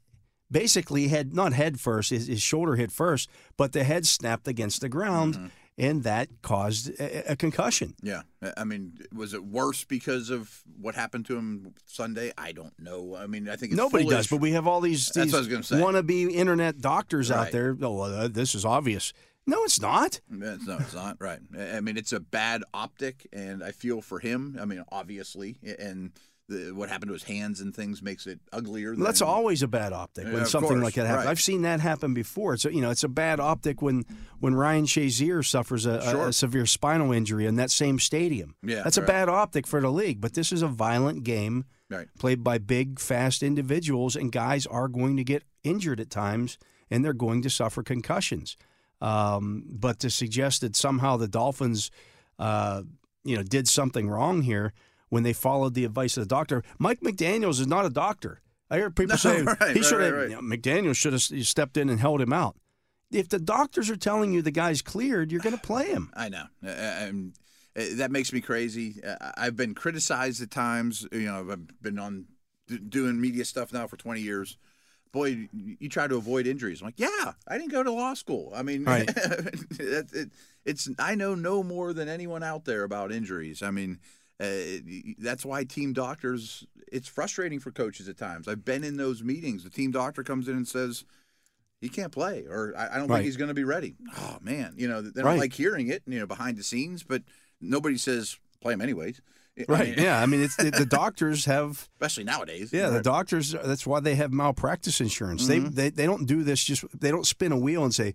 Basically, 0.49 1.07
head 1.07 1.33
not 1.33 1.53
head 1.53 1.79
first, 1.79 2.09
his, 2.09 2.27
his 2.27 2.41
shoulder 2.41 2.75
hit 2.75 2.91
first, 2.91 3.29
but 3.57 3.71
the 3.71 3.83
head 3.85 4.05
snapped 4.05 4.47
against 4.49 4.81
the 4.81 4.89
ground, 4.89 5.35
Mm-hmm. 5.35 5.45
And 5.77 6.03
that 6.03 6.29
caused 6.41 6.89
a, 6.99 7.31
a 7.31 7.35
concussion. 7.35 7.95
Yeah, 8.01 8.21
I 8.57 8.63
mean, 8.63 8.97
was 9.13 9.33
it 9.33 9.43
worse 9.43 9.83
because 9.83 10.29
of 10.29 10.61
what 10.79 10.95
happened 10.95 11.25
to 11.27 11.37
him 11.37 11.73
Sunday? 11.85 12.31
I 12.37 12.51
don't 12.51 12.77
know. 12.79 13.15
I 13.15 13.27
mean, 13.27 13.47
I 13.49 13.55
think 13.55 13.71
it's 13.71 13.77
Nobody 13.77 14.03
foolish. 14.03 14.17
does, 14.17 14.27
but 14.27 14.37
we 14.37 14.51
have 14.51 14.67
all 14.67 14.81
these, 14.81 15.09
these 15.09 15.31
what 15.31 15.37
I 15.37 15.39
was 15.39 15.47
gonna 15.47 15.63
say. 15.63 15.77
wannabe 15.77 16.31
internet 16.31 16.79
doctors 16.81 17.31
out 17.31 17.51
there. 17.51 17.77
Oh, 17.81 17.93
well, 17.93 18.03
uh, 18.13 18.27
this 18.27 18.55
is 18.55 18.65
obvious. 18.65 19.13
No, 19.47 19.63
it's 19.63 19.81
not. 19.81 20.21
No, 20.29 20.53
it's 20.53 20.93
not 20.93 21.17
right. 21.19 21.39
I 21.59 21.79
mean, 21.79 21.97
it's 21.97 22.13
a 22.13 22.19
bad 22.19 22.63
optic, 22.75 23.27
and 23.33 23.63
I 23.63 23.71
feel 23.71 24.01
for 24.01 24.19
him. 24.19 24.57
I 24.61 24.65
mean, 24.65 24.83
obviously, 24.91 25.57
and 25.79 26.11
the, 26.51 26.71
what 26.73 26.89
happened 26.89 27.09
to 27.09 27.13
his 27.13 27.23
hands 27.23 27.59
and 27.61 27.75
things 27.75 28.01
makes 28.01 28.27
it 28.27 28.39
uglier. 28.53 28.93
Well, 28.95 29.05
that's 29.05 29.21
always 29.21 29.63
a 29.63 29.67
bad 29.67 29.93
optic 29.93 30.25
when 30.25 30.41
of 30.43 30.47
something 30.47 30.69
course, 30.69 30.83
like 30.83 30.93
that 30.95 31.07
happens. 31.07 31.25
right. 31.25 31.31
I've 31.31 31.41
seen 31.41 31.63
that 31.63 31.79
happen 31.79 32.13
before. 32.13 32.53
It's 32.53 32.65
a, 32.65 32.73
you 32.73 32.81
know, 32.81 32.91
it's 32.91 33.03
a 33.03 33.09
bad 33.09 33.39
optic 33.39 33.81
when 33.81 34.05
when 34.39 34.53
Ryan 34.53 34.85
Shazier 34.85 35.43
suffers 35.45 35.85
a, 35.85 35.93
a- 35.97 36.11
Sure. 36.11 36.27
a 36.27 36.33
severe 36.33 36.65
spinal 36.65 37.11
injury 37.11 37.45
in 37.47 37.55
that 37.55 37.71
same 37.71 37.97
stadium. 37.99 38.55
Yeah, 38.61 38.83
that's 38.83 38.97
a 38.97 39.01
bad 39.01 39.29
optic 39.29 39.65
for 39.65 39.81
the 39.81 39.91
league. 39.91 40.21
But 40.21 40.33
this 40.33 40.51
is 40.51 40.61
a 40.61 40.67
violent 40.67 41.23
game 41.23 41.65
Right. 41.89 42.07
played 42.19 42.43
by 42.43 42.57
big, 42.57 42.99
fast 42.99 43.43
individuals, 43.43 44.15
and 44.15 44.31
guys 44.31 44.65
are 44.67 44.87
going 44.87 45.17
to 45.17 45.23
get 45.25 45.43
injured 45.63 45.99
at 45.99 46.09
times, 46.09 46.57
and 46.89 47.03
they're 47.03 47.11
going 47.13 47.41
to 47.41 47.49
suffer 47.49 47.83
concussions. 47.83 48.55
Um, 49.01 49.65
but 49.69 49.99
to 49.99 50.09
suggest 50.09 50.61
that 50.61 50.75
somehow 50.75 51.17
the 51.17 51.27
Dolphins, 51.27 51.91
uh, 52.39 52.83
you 53.23 53.35
know, 53.35 53.43
did 53.43 53.67
something 53.67 54.09
wrong 54.09 54.41
here 54.43 54.73
when 55.11 55.21
they 55.21 55.33
followed 55.33 55.75
the 55.75 55.85
advice 55.85 56.17
of 56.17 56.23
the 56.23 56.27
doctor, 56.27 56.63
Mike 56.79 57.01
McDaniel's 57.01 57.59
is 57.59 57.67
not 57.67 57.85
a 57.85 57.89
doctor. 57.91 58.41
I 58.69 58.77
hear 58.77 58.89
people 58.89 59.09
No, 59.13 59.17
say 59.17 59.41
right, 59.43 59.57
he 59.59 59.65
right, 59.65 59.83
should 59.85 60.01
have. 60.01 60.13
right, 60.13 60.29
you 60.31 60.35
know, 60.35 60.41
McDaniel 60.41 60.95
should 60.95 61.13
have 61.13 61.21
stepped 61.21 61.77
in 61.77 61.89
and 61.89 61.99
held 61.99 62.19
him 62.21 62.33
out. 62.33 62.55
If 63.11 63.27
the 63.29 63.39
doctors 63.39 63.89
are 63.89 63.97
telling 63.97 64.31
you 64.33 64.41
the 64.41 64.51
guy's 64.51 64.81
cleared, 64.81 65.31
you're 65.31 65.41
going 65.41 65.55
to 65.55 65.61
play 65.61 65.87
him. 65.89 66.09
I 66.15 66.29
know. 66.29 66.45
Uh, 66.65 66.69
and 66.69 67.33
uh, 67.77 67.83
that 67.95 68.09
makes 68.11 68.31
me 68.33 68.39
crazy. 68.41 69.01
Uh, 69.05 69.31
I've 69.37 69.55
been 69.57 69.75
criticized 69.75 70.41
at 70.41 70.49
times. 70.49 71.05
You 71.11 71.25
know, 71.25 71.45
I've 71.51 71.81
been 71.81 71.99
on 71.99 72.25
doing 72.87 73.19
media 73.19 73.43
stuff 73.45 73.73
now 73.73 73.85
for 73.87 73.97
20 73.97 74.21
years. 74.21 74.57
Boy, 75.11 75.25
you- 75.51 75.75
you 75.77 75.89
try 75.89 76.07
to 76.07 76.15
avoid 76.15 76.47
injuries. 76.47 76.79
I'm 76.79 76.85
like, 76.85 76.99
yeah, 76.99 77.33
I 77.45 77.57
didn't 77.57 77.73
go 77.73 77.83
to 77.83 77.91
law 77.91 78.13
school. 78.13 78.53
I 78.55 78.63
mean, 78.63 78.85
Right. 78.85 79.09
it, 79.79 80.07
it, 80.13 80.29
it's 80.63 80.87
I 80.97 81.15
know 81.15 81.35
no 81.35 81.63
more 81.63 81.91
than 81.91 82.07
anyone 82.07 82.43
out 82.43 82.63
there 82.63 82.83
about 82.83 83.11
injuries. 83.11 83.61
I 83.61 83.71
mean, 83.71 83.99
uh, 84.41 85.13
that's 85.19 85.45
why 85.45 85.63
team 85.63 85.93
doctors. 85.93 86.65
It's 86.91 87.07
frustrating 87.07 87.59
for 87.59 87.71
coaches 87.71 88.09
at 88.09 88.17
times. 88.17 88.47
I've 88.47 88.65
been 88.65 88.83
in 88.83 88.97
those 88.97 89.23
meetings. 89.23 89.63
The 89.63 89.69
team 89.69 89.91
doctor 89.91 90.23
comes 90.23 90.47
in 90.47 90.55
and 90.55 90.67
says. 90.67 91.05
He 91.79 91.89
can't 91.89 92.11
play, 92.11 92.45
or 92.47 92.75
I, 92.77 92.89
I 92.89 92.97
don't 92.99 93.07
Right. 93.07 93.17
think 93.17 93.25
he's 93.25 93.37
going 93.37 93.47
to 93.47 93.55
be 93.55 93.63
ready. 93.63 93.95
Oh 94.15 94.37
man, 94.39 94.75
you 94.77 94.87
know 94.87 95.01
they 95.01 95.09
don't 95.21 95.31
Right. 95.31 95.39
like 95.39 95.53
hearing 95.53 95.87
it, 95.87 96.03
you 96.05 96.19
know, 96.19 96.27
behind 96.27 96.55
the 96.59 96.63
scenes, 96.63 97.01
but 97.01 97.23
nobody 97.59 97.97
says 97.97 98.37
play 98.61 98.73
him 98.73 98.81
anyways. 98.81 99.19
I 99.57 99.65
Right. 99.67 99.95
mean, 99.95 100.05
yeah. 100.05 100.21
I 100.21 100.27
mean, 100.27 100.41
it's 100.43 100.55
the, 100.57 100.69
the 100.69 100.85
doctors 101.01 101.45
have. 101.45 101.89
Especially 101.99 102.23
nowadays. 102.23 102.71
Yeah, 102.71 102.91
the 102.91 103.01
doctors. 103.01 103.53
That's 103.53 103.87
why 103.87 103.99
they 103.99 104.13
have 104.13 104.31
malpractice 104.31 105.01
insurance. 105.01 105.47
They, 105.47 105.57
they 105.57 105.89
they 105.89 106.05
don't 106.05 106.27
do 106.27 106.43
this. 106.43 106.63
Just 106.63 106.85
they 106.99 107.09
don't 107.09 107.25
spin 107.25 107.51
a 107.51 107.57
wheel 107.57 107.83
and 107.83 107.95
say, 107.95 108.13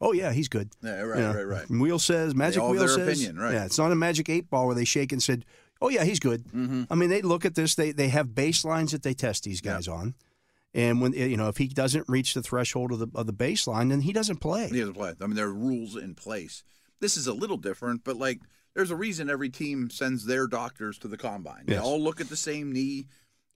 "Oh 0.00 0.12
yeah, 0.12 0.32
he's 0.32 0.46
good." 0.48 0.70
Yeah, 0.80 1.00
right, 1.00 1.18
You 1.18 1.24
know, 1.24 1.34
right, 1.34 1.42
right. 1.48 1.68
Wheel 1.68 1.98
says, 1.98 2.36
magic 2.36 2.62
wheel 2.62 2.86
says. 2.86 2.96
opinion, 2.96 3.40
right. 3.40 3.54
Yeah, 3.54 3.64
it's 3.64 3.76
not 3.78 3.90
a 3.90 3.96
magic 3.96 4.28
eight 4.28 4.48
ball 4.48 4.66
where 4.66 4.76
they 4.76 4.84
shake 4.84 5.10
and 5.10 5.20
said, 5.20 5.44
"Oh 5.80 5.88
yeah, 5.88 6.04
he's 6.04 6.20
good." 6.20 6.44
Mm-hmm. 6.44 6.84
I 6.90 6.94
mean, 6.94 7.10
they 7.10 7.22
look 7.22 7.44
at 7.44 7.54
this. 7.54 7.74
They 7.74 7.92
they 7.92 8.08
have 8.08 8.28
baselines 8.28 8.90
that 8.90 9.02
they 9.02 9.14
test 9.14 9.44
these 9.44 9.60
guys 9.60 9.88
on, 9.88 10.14
and 10.74 11.00
when 11.00 11.12
you 11.12 11.36
know 11.36 11.48
if 11.48 11.56
he 11.56 11.68
doesn't 11.68 12.08
reach 12.08 12.34
the 12.34 12.42
threshold 12.42 12.92
of 12.92 12.98
the 12.98 13.08
of 13.14 13.26
the 13.26 13.32
baseline, 13.32 13.90
then 13.90 14.02
he 14.02 14.12
doesn't 14.12 14.38
play. 14.38 14.68
He 14.68 14.78
doesn't 14.78 14.94
play. 14.94 15.14
I 15.20 15.26
mean, 15.26 15.36
there 15.36 15.46
are 15.48 15.54
rules 15.54 15.96
in 15.96 16.14
place. 16.14 16.62
This 17.00 17.16
is 17.16 17.26
a 17.26 17.32
little 17.32 17.56
different, 17.56 18.04
but 18.04 18.16
like, 18.16 18.40
there's 18.74 18.90
a 18.90 18.96
reason 18.96 19.30
every 19.30 19.48
team 19.48 19.90
sends 19.90 20.26
their 20.26 20.46
doctors 20.46 20.98
to 20.98 21.08
the 21.08 21.16
combine. 21.16 21.64
They 21.66 21.78
all 21.78 22.00
look 22.00 22.20
at 22.20 22.28
the 22.28 22.36
same 22.36 22.72
knee, 22.72 23.06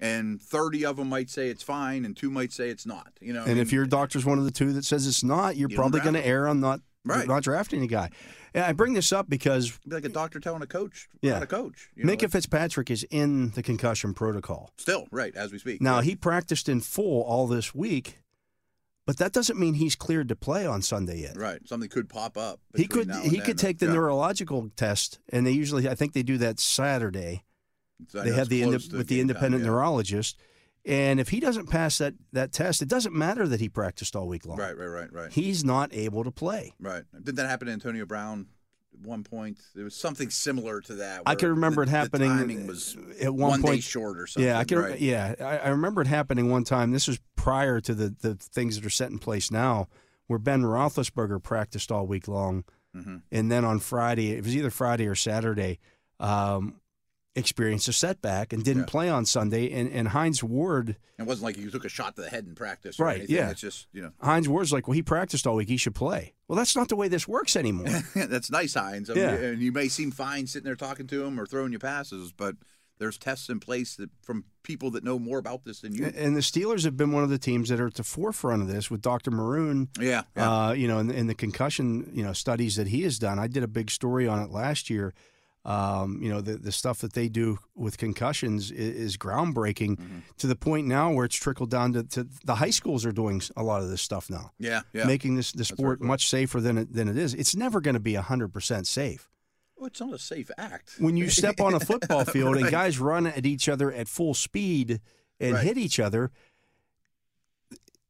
and 0.01 0.41
30 0.41 0.87
of 0.87 0.97
them 0.97 1.09
might 1.09 1.31
say 1.31 1.49
it's 1.49 1.63
fine, 1.63 2.05
and 2.05 2.17
two 2.17 2.31
might 2.31 2.53
say 2.53 2.71
it's 2.71 2.87
not. 2.87 3.13
You 3.21 3.35
know, 3.35 3.43
I 3.43 3.49
And 3.49 3.59
if 3.59 3.73
your 3.73 3.87
doctor's 3.87 4.25
one 4.25 4.39
of 4.39 4.45
the 4.45 4.51
two 4.51 4.73
that 4.73 4.85
says 4.85 5.07
it's 5.07 5.23
not, 5.23 5.57
you're 5.57 5.71
You 5.71 5.77
probably 5.77 6.01
going 6.01 6.15
to 6.15 6.27
err 6.27 6.49
on 6.49 6.61
not 6.61 6.81
Right. 7.05 7.27
not 7.29 7.43
drafting 7.43 7.83
a 7.83 7.87
guy. 7.87 8.11
And 8.55 8.65
I 8.65 8.73
bring 8.73 8.95
this 8.95 9.13
up 9.13 9.29
because 9.29 9.79
be 9.87 9.95
like 9.95 10.05
a 10.05 10.09
doctor 10.09 10.41
telling 10.41 10.63
a 10.63 10.67
coach, 10.67 11.09
Yeah. 11.21 11.35
not 11.35 11.43
a 11.43 11.47
coach. 11.47 11.91
You 11.95 12.05
know, 12.05 12.13
like- 12.13 12.31
Fitzpatrick 12.31 12.91
is 12.91 13.05
in 13.11 13.51
the 13.51 13.63
concussion 13.63 14.15
protocol. 14.15 14.71
still 14.79 15.07
right 15.11 15.35
as 15.37 15.53
we 15.53 15.59
speak. 15.59 15.83
Now 15.83 16.01
he 16.01 16.17
practiced 16.17 16.69
in 16.69 16.81
full 16.81 17.23
all 17.23 17.47
this 17.47 17.75
week, 17.75 18.21
but 19.07 19.19
that 19.19 19.33
doesn't 19.33 19.59
mean 19.59 19.75
he's 19.75 19.95
cleared 19.97 20.29
to 20.29 20.37
play 20.37 20.67
on 20.67 20.81
Sunday 20.81 21.21
yet. 21.21 21.37
right, 21.37 21.61
something 21.69 21.91
could 21.91 22.09
pop 22.09 22.39
up. 22.39 22.61
He 22.75 22.87
could 22.87 23.11
he 23.23 23.37
then. 23.37 23.41
could 23.45 23.59
take 23.59 23.79
the 23.81 23.87
Yeah. 23.87 23.93
neurological 23.95 24.71
test, 24.77 25.19
and 25.29 25.47
they 25.47 25.51
usually 25.53 25.89
I 25.89 25.95
think 25.95 26.15
they 26.15 26.23
do 26.23 26.39
that 26.39 26.59
Saturday. 26.59 27.45
So 28.09 28.23
they 28.23 28.33
have 28.33 28.49
the 28.49 28.61
to 28.63 28.67
with 28.71 28.91
the 28.91 28.97
game 28.99 29.07
time, 29.07 29.21
independent 29.21 29.63
yeah. 29.63 29.71
neurologist, 29.71 30.37
and 30.87 31.19
if 31.21 31.29
he 31.31 31.41
doesn't 31.41 31.69
pass 31.69 31.99
that 31.99 32.15
that 32.33 32.53
test, 32.53 32.83
it 32.83 32.89
doesn't 32.89 33.15
matter 33.15 33.47
that 33.49 33.61
he 33.61 33.69
practiced 33.69 34.15
all 34.17 34.29
week 34.29 34.45
long. 34.47 34.59
Right, 34.59 34.77
right, 34.77 34.87
right, 34.87 35.13
right. 35.13 35.33
He's 35.33 35.65
not 35.65 35.93
able 35.95 36.25
to 36.25 36.31
play. 36.31 36.75
Right. 36.81 37.05
Did 37.23 37.37
that 37.37 37.49
happen 37.49 37.67
to 37.67 37.73
Antonio 37.73 38.05
Brown 38.07 38.47
at 38.93 39.01
one 39.07 39.25
point? 39.25 39.59
There 39.75 39.85
was 39.85 39.95
something 39.97 40.31
similar 40.31 40.81
to 40.83 40.95
that. 40.97 41.23
I 41.27 41.35
can 41.35 41.49
remember 41.51 41.85
the, 41.85 41.91
it 41.91 41.95
happening 41.97 42.29
The 42.31 42.37
timing 42.37 42.67
was 42.67 42.97
at 43.23 43.35
one 43.35 43.61
day 43.63 43.69
point- 43.69 43.83
short 43.83 44.19
or 44.19 44.27
something. 44.27 44.47
Yeah, 44.49 44.59
I 44.59 44.65
can. 44.65 44.79
Right. 44.79 45.01
Yeah, 45.01 45.35
I, 45.41 45.59
I 45.59 45.69
remember 45.71 46.01
it 46.03 46.07
happening 46.07 46.51
one 46.51 46.65
time. 46.65 46.91
This 46.93 47.09
was 47.09 47.19
prior 47.37 47.81
to 47.81 47.95
the 47.95 48.15
the 48.21 48.35
things 48.35 48.77
that 48.77 48.85
are 48.87 48.91
set 48.91 49.11
in 49.11 49.19
place 49.19 49.51
now, 49.51 49.89
where 50.27 50.39
Ben 50.39 50.63
Roethlisberger 50.63 51.43
practiced 51.43 51.91
all 51.93 52.07
week 52.07 52.29
long, 52.29 52.65
Mhm. 52.95 53.23
and 53.33 53.51
then 53.51 53.65
on 53.65 53.79
Friday, 53.81 54.33
it 54.33 54.45
was 54.45 54.55
either 54.57 54.71
Friday 54.71 55.07
or 55.07 55.15
Saturday, 55.15 55.79
um, 56.21 56.81
experienced 57.37 57.89
a 57.89 57.93
setback 57.93 58.53
and 58.53 58.63
didn't 58.65 58.83
Yeah. 58.83 58.87
play 58.87 59.09
on 59.09 59.27
Sunday. 59.27 59.71
And 59.73 59.91
and 59.91 60.09
Hines 60.09 60.43
Ward, 60.45 60.97
It 61.19 61.25
wasn't 61.25 61.45
like 61.45 61.57
you 61.59 61.71
took 61.71 61.85
a 61.85 61.89
shot 61.89 62.17
to 62.17 62.23
the 62.23 62.29
head 62.31 62.47
in 62.47 62.55
practice. 62.55 62.99
Or 63.01 63.05
Right, 63.07 63.19
Anything. 63.19 63.37
yeah. 63.37 63.51
It's 63.51 63.61
just 63.61 63.87
you 63.93 64.03
know. 64.03 64.13
Hines 64.21 64.49
Ward's 64.49 64.73
like, 64.73 64.87
well, 64.87 64.95
he 64.95 65.03
practiced 65.03 65.47
all 65.47 65.57
week, 65.57 65.69
he 65.69 65.77
should 65.77 65.95
play. 65.95 66.35
Well, 66.49 66.57
that's 66.57 66.77
not 66.77 66.89
the 66.89 66.97
way 66.97 67.09
this 67.09 67.27
works 67.27 67.57
anymore. 67.57 67.87
That's 68.15 68.51
nice. 68.51 68.77
I 68.77 68.93
mean, 68.99 69.05
Yeah. 69.17 69.31
and 69.35 69.63
you 69.63 69.73
may 69.73 69.89
seem 69.89 70.11
fine 70.11 70.47
sitting 70.47 70.65
there 70.67 70.77
talking 70.77 71.07
to 71.07 71.25
him 71.25 71.41
or 71.41 71.47
throwing 71.47 71.73
you 71.73 71.79
passes, 71.79 72.33
but 72.33 72.57
there's 72.99 73.17
tests 73.19 73.49
in 73.49 73.59
place 73.61 73.97
that 73.97 74.11
from 74.23 74.45
people 74.63 74.91
that 74.93 75.03
know 75.03 75.19
more 75.19 75.39
about 75.39 75.65
this 75.65 75.81
than 75.81 75.95
you. 75.95 76.05
and 76.15 76.37
the 76.37 76.41
Steelers 76.41 76.85
have 76.85 76.97
been 76.97 77.11
one 77.13 77.25
of 77.25 77.31
the 77.31 77.39
teams 77.39 77.69
that 77.71 77.81
are 77.81 77.87
at 77.89 77.95
the 77.95 78.05
forefront 78.05 78.63
of 78.63 78.69
this 78.69 78.91
with 78.91 79.01
Dr. 79.03 79.31
Maroon. 79.33 79.89
Yeah. 79.99 80.23
yeah. 80.37 80.67
Uh, 80.69 80.73
you 80.73 80.87
know, 80.87 80.99
in, 80.99 81.11
in 81.11 81.27
the 81.27 81.35
concussion, 81.35 82.11
you 82.15 82.23
know, 82.23 82.33
studies 82.35 82.77
that 82.77 82.89
he 82.89 83.03
has 83.03 83.19
done. 83.19 83.39
I 83.39 83.47
did 83.49 83.63
a 83.65 83.69
big 83.69 83.91
story 83.91 84.29
on 84.29 84.41
it 84.43 84.51
last 84.51 84.91
year. 84.91 85.13
Um, 85.67 86.21
you 86.23 86.29
know, 86.29 86.43
the 86.43 86.57
the 86.59 86.73
stuff 86.73 86.99
that 86.99 87.15
they 87.15 87.29
do 87.29 87.59
with 87.75 87.97
concussions 87.97 88.71
is, 88.71 88.95
is 88.97 89.17
groundbreaking 89.17 89.97
Mm-hmm. 89.97 90.19
to 90.39 90.47
the 90.47 90.57
point 90.57 90.87
now 90.87 91.11
where 91.13 91.25
it's 91.25 91.37
trickled 91.37 91.71
down 91.71 91.93
to, 91.95 92.03
to 92.03 92.27
the 92.45 92.57
high 92.57 92.71
schools 92.71 93.07
are 93.07 93.13
doing 93.13 93.41
a 93.57 93.63
lot 93.63 93.81
of 93.81 93.89
this 93.89 94.03
stuff 94.03 94.29
now, 94.29 94.53
yeah. 94.59 94.83
Yeah. 94.93 95.05
making 95.07 95.37
this 95.37 95.53
the 95.53 95.65
sport 95.65 96.01
cool. 96.01 96.09
much 96.09 96.29
safer 96.29 96.61
than 96.61 96.77
it 96.77 96.93
than 96.93 97.09
it 97.09 97.17
is. 97.17 97.33
It's 97.35 97.57
never 97.57 97.81
going 97.81 97.95
to 97.95 98.01
be 98.01 98.15
hundred 98.15 98.53
percent 98.53 98.87
safe. 98.87 99.31
Well, 99.77 99.87
it's 99.87 100.01
not 100.01 100.13
a 100.13 100.19
safe 100.19 100.51
act. 100.59 100.97
When 100.99 101.17
you 101.17 101.31
step 101.31 101.61
on 101.61 101.73
a 101.75 101.81
football 101.91 102.25
field 102.27 102.57
and 102.59 102.71
guys 102.71 102.99
run 102.99 103.27
at 103.27 103.47
each 103.47 103.69
other 103.69 103.91
at 103.93 104.07
full 104.09 104.35
speed 104.35 105.01
and 105.41 105.55
Right. 105.55 105.65
hit 105.65 105.79
each 105.79 105.99
other, 105.99 106.31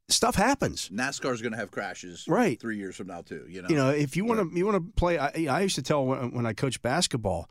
stuff 0.08 0.34
happens. 0.34 0.88
NASCAR's 0.90 1.40
going 1.42 1.52
to 1.52 1.58
have 1.58 1.70
crashes 1.70 2.26
Right. 2.28 2.60
three 2.60 2.76
years 2.76 2.96
from 2.96 3.06
now 3.08 3.22
too. 3.22 3.46
You 3.48 3.62
know. 3.62 3.68
you 3.68 3.76
know, 3.76 3.90
if 3.90 4.16
you 4.16 4.24
want 4.24 4.50
to, 4.52 4.56
you 4.58 4.66
want 4.66 4.76
to 4.76 4.92
play. 4.96 5.18
I, 5.18 5.46
I 5.48 5.60
used 5.62 5.74
to 5.76 5.82
tell 5.82 6.04
when, 6.04 6.32
when 6.32 6.46
I 6.46 6.52
coached 6.52 6.82
basketball. 6.82 7.48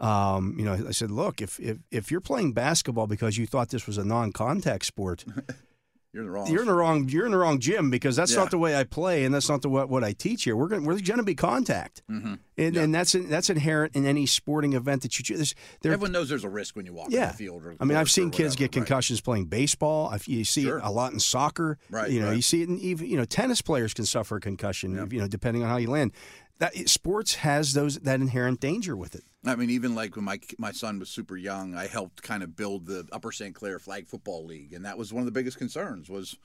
Um, 0.00 0.56
you 0.58 0.64
know, 0.64 0.72
I 0.88 0.90
said, 0.90 1.10
look, 1.12 1.40
if, 1.40 1.58
if 1.60 1.78
if 1.90 2.10
you're 2.10 2.20
playing 2.20 2.52
basketball 2.52 3.06
because 3.06 3.38
you 3.38 3.46
thought 3.46 3.68
this 3.70 3.86
was 3.86 3.96
a 3.96 4.04
non-contact 4.04 4.84
sport, 4.84 5.24
you're 6.14 6.22
in 6.22 6.26
the 6.28 6.32
wrong. 6.32 6.46
you're 6.46 6.60
in 6.62 6.68
the 6.68 6.74
wrong 6.74 7.08
you're 7.08 7.26
in 7.26 7.32
the 7.32 7.38
wrong 7.38 7.58
gym 7.58 7.90
because 7.90 8.14
that's 8.16 8.32
Yeah. 8.32 8.38
not 8.38 8.50
the 8.52 8.58
way 8.58 8.74
I 8.78 8.84
play 8.84 9.24
and 9.24 9.34
that's 9.34 9.48
not 9.48 9.60
the 9.62 9.68
what, 9.68 9.88
what 9.90 10.02
I 10.04 10.12
teach 10.12 10.44
here. 10.44 10.54
We're 10.56 10.68
going 10.68 10.84
we're 10.84 10.98
going 11.00 11.18
to 11.18 11.24
be 11.24 11.34
contact, 11.34 12.02
Mhm. 12.10 12.38
and 12.56 12.74
Yeah. 12.76 12.82
and 12.82 12.94
that's 12.94 13.12
that's 13.28 13.50
inherent 13.50 13.96
in 13.96 14.06
any 14.06 14.24
sporting 14.24 14.72
event 14.74 15.02
that 15.02 15.18
you 15.18 15.24
choose. 15.24 15.54
Everyone 15.84 16.12
knows 16.12 16.28
there's 16.28 16.44
a 16.44 16.48
risk 16.48 16.76
when 16.76 16.86
you 16.86 16.92
walk 16.94 17.08
yeah. 17.10 17.22
on 17.24 17.28
the 17.32 17.34
field. 17.34 17.64
Or 17.64 17.74
I 17.80 17.84
mean, 17.84 17.98
I've 17.98 18.10
seen 18.10 18.30
kids 18.30 18.54
get 18.56 18.64
right. 18.66 18.72
concussions 18.72 19.20
playing 19.20 19.46
baseball. 19.46 20.08
I've, 20.08 20.26
you 20.28 20.44
see 20.44 20.62
Sure. 20.62 20.78
it 20.78 20.84
a 20.84 20.90
lot 20.90 21.12
in 21.12 21.18
soccer. 21.20 21.78
Right, 21.90 22.10
You 22.10 22.20
know, 22.20 22.28
right. 22.28 22.36
you 22.36 22.42
see 22.42 22.62
it 22.62 22.68
in 22.68 22.78
even 22.78 23.08
you 23.08 23.16
know 23.16 23.24
tennis 23.24 23.60
players 23.60 23.92
can 23.92 24.06
suffer 24.06 24.36
a 24.36 24.40
concussion. 24.40 24.94
Yeah. 24.94 25.06
You 25.10 25.20
know, 25.22 25.26
depending 25.28 25.64
on 25.64 25.68
how 25.68 25.76
you 25.78 25.90
land. 25.90 26.12
That 26.58 26.88
sports 26.88 27.36
has 27.36 27.72
those 27.72 27.98
that 28.00 28.20
inherent 28.20 28.60
danger 28.60 28.96
with 28.96 29.14
it. 29.14 29.24
I 29.44 29.56
mean, 29.56 29.70
even 29.70 29.94
like 29.94 30.16
when 30.16 30.24
my 30.24 30.38
my 30.58 30.72
son 30.72 30.98
was 30.98 31.10
super 31.10 31.36
young, 31.36 31.74
I 31.74 31.86
helped 31.86 32.22
kind 32.22 32.42
of 32.42 32.56
build 32.56 32.86
the 32.86 33.06
Upper 33.12 33.32
St. 33.32 33.54
Clair 33.54 33.78
Flag 33.78 34.06
Football 34.06 34.46
League, 34.46 34.72
and 34.72 34.84
that 34.84 34.96
was 34.96 35.12
one 35.12 35.20
of 35.20 35.26
the 35.26 35.32
biggest 35.32 35.58
concerns. 35.58 36.08
Was 36.08 36.36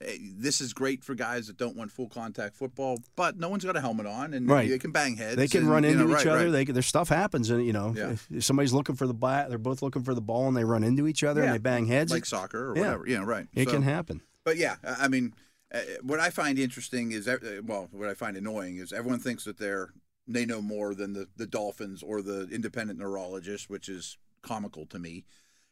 eh, 0.00 0.16
this 0.38 0.60
is 0.60 0.72
great 0.72 1.02
for 1.02 1.14
guys 1.16 1.48
that 1.48 1.56
don't 1.56 1.76
want 1.76 1.90
full 1.90 2.08
contact 2.08 2.54
football, 2.56 2.98
but 3.16 3.38
no 3.38 3.48
one's 3.48 3.64
got 3.64 3.76
a 3.76 3.80
helmet 3.80 4.06
on, 4.06 4.34
and 4.34 4.48
Right. 4.48 4.68
they 4.70 4.78
can 4.78 4.92
bang 4.92 5.16
heads. 5.16 5.36
They 5.36 5.48
can 5.48 5.62
and, 5.62 5.70
run 5.70 5.82
you 5.82 5.90
into 5.90 6.04
know, 6.04 6.10
each 6.10 6.24
right, 6.24 6.26
other. 6.28 6.44
right. 6.44 6.50
They 6.52 6.64
can, 6.64 6.74
there's 6.74 6.86
stuff 6.86 7.08
happens, 7.08 7.50
and 7.50 7.66
you 7.66 7.72
know, 7.72 7.92
Yeah. 7.96 8.10
if, 8.12 8.26
if 8.30 8.44
somebody's 8.44 8.72
looking 8.72 8.94
for 8.94 9.06
the 9.08 9.14
bat, 9.14 9.48
they're 9.48 9.58
both 9.58 9.82
looking 9.82 10.04
for 10.04 10.14
the 10.14 10.20
ball, 10.22 10.46
and 10.48 10.56
they 10.56 10.64
run 10.64 10.84
into 10.84 11.06
each 11.08 11.24
other 11.24 11.40
Yeah. 11.40 11.46
and 11.46 11.54
they 11.54 11.58
bang 11.58 11.86
heads. 11.86 12.12
like 12.12 12.24
soccer 12.24 12.70
or 12.70 12.76
Yeah. 12.76 12.82
whatever. 12.82 13.04
Yeah, 13.08 13.24
right. 13.24 13.48
it 13.54 13.66
So- 13.68 13.74
can 13.74 13.82
happen. 13.82 14.20
But 14.44 14.58
yeah, 14.58 14.76
I 14.84 15.08
mean, 15.08 15.34
uh, 15.74 15.80
what 16.02 16.20
I 16.20 16.30
find 16.30 16.58
interesting 16.58 17.12
is, 17.12 17.26
uh, 17.26 17.38
well, 17.64 17.88
what 17.90 18.08
I 18.08 18.14
find 18.14 18.36
annoying 18.36 18.76
is 18.76 18.92
everyone 18.92 19.20
thinks 19.20 19.44
that 19.44 19.58
they're 19.58 19.92
they 20.28 20.44
know 20.44 20.60
more 20.60 20.94
than 20.94 21.12
the 21.12 21.28
the 21.36 21.46
Dolphins 21.46 22.02
or 22.02 22.22
the 22.22 22.48
independent 22.50 22.98
neurologist, 22.98 23.68
which 23.70 23.88
is 23.88 24.18
comical 24.42 24.86
to 24.86 24.98
me. 24.98 25.24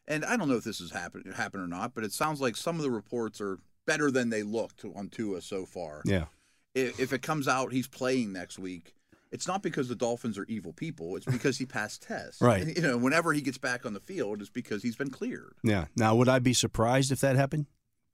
And 0.07 0.23
I 0.23 0.37
don't 0.37 0.47
know 0.47 0.55
if 0.55 0.63
this 0.63 0.79
has 0.79 0.91
happened 0.91 1.33
happened 1.33 1.63
or 1.63 1.67
not, 1.67 1.93
but 1.93 2.03
it 2.03 2.13
sounds 2.13 2.41
like 2.41 2.55
some 2.55 2.75
of 2.75 2.81
the 2.81 2.91
reports 2.91 3.39
are 3.41 3.59
better 3.85 4.11
than 4.11 4.29
they 4.29 4.43
looked 4.43 4.83
on 4.95 5.09
Tua 5.09 5.41
so 5.41 5.65
far. 5.65 6.01
Yeah. 6.05 6.25
if, 6.73 6.99
if 6.99 7.13
it 7.13 7.21
comes 7.21 7.47
out 7.47 7.71
he's 7.71 7.87
playing 7.87 8.33
next 8.33 8.59
week, 8.59 8.95
it's 9.31 9.47
not 9.47 9.63
because 9.63 9.87
the 9.87 9.95
Dolphins 9.95 10.37
are 10.37 10.45
evil 10.45 10.73
people. 10.73 11.15
It's 11.15 11.25
because 11.25 11.57
he 11.57 11.65
passed 11.65 12.01
tests. 12.01 12.41
Right. 12.45 12.75
You 12.75 12.81
know, 12.81 12.97
whenever 12.97 13.33
he 13.33 13.41
gets 13.41 13.57
back 13.57 13.85
on 13.85 13.93
the 13.93 13.99
field, 13.99 14.41
it's 14.41 14.49
because 14.49 14.83
he's 14.83 14.95
been 14.95 15.09
cleared. 15.09 15.55
Yeah. 15.63 15.85
Now, 15.95 16.15
would 16.15 16.29
I 16.29 16.39
be 16.39 16.53
surprised 16.53 17.11
if 17.11 17.21
that 17.21 17.35
happened 17.35 17.65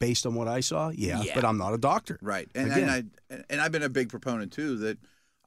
based 0.02 0.26
on 0.26 0.36
what 0.36 0.50
I 0.50 0.60
saw? 0.60 0.90
Yeah. 0.90 1.22
Yeah. 1.22 1.34
But 1.36 1.46
I'm 1.46 1.58
not 1.58 1.74
a 1.74 1.78
doctor. 1.78 2.20
Right. 2.22 2.50
And 2.54 2.72
Again. 2.72 2.90
and 2.90 2.92
I 3.40 3.44
and 3.50 3.62
I've 3.62 3.72
been 3.72 3.84
a 3.84 3.90
big 3.90 4.10
proponent 4.10 4.52
too 4.52 4.76
that 4.80 4.98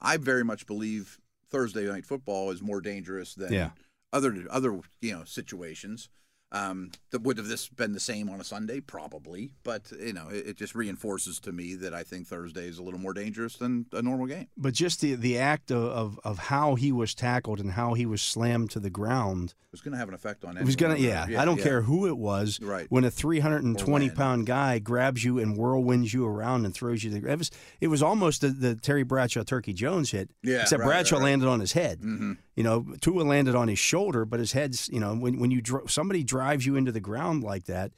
I 0.01 0.17
very 0.17 0.45
much 0.45 0.67
believe 0.67 1.19
Thursday 1.51 1.85
night 1.87 2.07
football 2.07 2.51
is 2.51 2.63
more 2.63 2.81
dangerous 2.81 3.35
than 3.35 3.53
Yeah. 3.53 3.71
other 4.13 4.47
other 4.51 4.81
you 5.03 5.13
know 5.13 5.25
situations. 5.25 6.09
Um, 6.55 6.93
would 7.13 7.37
have 7.39 7.49
this 7.49 7.69
been 7.69 7.93
the 7.93 8.01
same 8.01 8.31
on 8.31 8.41
a 8.41 8.45
Sunday? 8.45 8.79
Probably, 8.79 9.51
but 9.65 9.91
you 9.99 10.13
know, 10.13 10.29
it, 10.31 10.47
it 10.47 10.57
just 10.57 10.75
reinforces 10.77 11.41
to 11.41 11.53
me 11.53 11.75
that 11.75 11.93
I 11.93 12.05
think 12.05 12.29
Thursday 12.29 12.69
is 12.69 12.79
a 12.79 12.83
little 12.83 13.01
more 13.01 13.13
dangerous 13.13 13.57
than 13.57 13.87
a 13.93 14.03
normal 14.03 14.27
game. 14.27 14.47
But 14.57 14.75
just 14.75 15.01
the, 15.01 15.17
the 15.17 15.37
act 15.37 15.73
of, 15.73 15.83
of, 15.85 16.21
of 16.23 16.39
how 16.39 16.77
he 16.77 16.93
was 16.93 17.13
tackled 17.13 17.59
and 17.59 17.73
how 17.73 17.95
he 17.95 18.07
was 18.07 18.23
slammed 18.23 18.71
to 18.71 18.81
the 18.81 18.91
ground 18.91 19.55
it 19.75 19.79
was 19.79 19.81
going 19.81 19.93
to 19.93 19.99
have 19.99 20.07
an 20.09 20.15
effect 20.15 20.45
on. 20.45 20.57
It 20.57 20.65
was 20.65 20.77
gonna, 20.77 20.95
anyone. 20.95 21.31
yeah. 21.31 21.43
I 21.43 21.45
don't 21.45 21.61
care 21.61 21.83
who 21.83 22.07
it 22.07 22.17
was. 22.17 22.61
Right. 22.63 22.87
When 22.91 23.03
a 23.03 23.11
320 23.11 24.11
pound 24.11 24.47
guy 24.47 24.79
grabs 24.79 25.25
you 25.25 25.41
and 25.41 25.57
whirlwinds 25.57 26.15
you 26.15 26.25
around 26.25 26.65
and 26.65 26.73
throws 26.73 27.03
you, 27.03 27.11
to 27.11 27.21
the, 27.21 27.33
it 27.33 27.39
was 27.39 27.51
it 27.81 27.89
was 27.89 28.01
almost 28.01 28.43
the, 28.43 28.51
the 28.51 28.77
Terry 28.77 29.03
Bradshaw 29.03 29.43
Turkey 29.43 29.73
Jones 29.73 30.13
hit. 30.13 30.31
Yeah, 30.45 30.63
Except 30.63 30.79
right, 30.79 30.87
Bradshaw 30.87 31.17
right, 31.17 31.25
landed 31.25 31.49
on 31.49 31.59
his 31.59 31.73
head. 31.73 32.01
Mhm. 32.01 32.37
You 32.57 32.63
know, 32.63 32.87
Tua 33.01 33.23
landed 33.23 33.55
on 33.55 33.69
his 33.69 33.79
shoulder, 33.79 34.25
but 34.25 34.41
his 34.41 34.53
head's. 34.53 34.89
You 34.89 35.01
know, 35.01 35.15
when 35.15 35.39
when 35.39 35.51
you 35.51 35.63
somebody 35.89 36.23
drives 36.23 36.65
you 36.67 36.77
into 36.77 36.93
the 36.93 37.01
ground 37.01 37.43
like 37.43 37.65
that, 37.65 37.93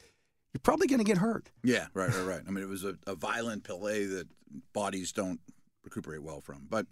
you're 0.53 0.61
probably 0.63 0.87
going 0.87 1.01
to 1.01 1.05
get 1.05 1.19
hurt. 1.19 1.51
Yeah, 1.63 1.87
right, 1.95 2.09
right, 2.09 2.25
right. 2.25 2.43
I 2.47 2.51
mean, 2.51 2.65
it 2.65 2.69
was 2.69 2.85
a, 2.85 2.97
a 3.07 3.15
violent 3.15 3.65
play 3.65 4.05
that 4.07 4.29
bodies 4.73 5.13
don't 5.13 5.41
recuperate 5.85 6.23
well 6.23 6.41
from. 6.41 6.67
But 6.69 6.87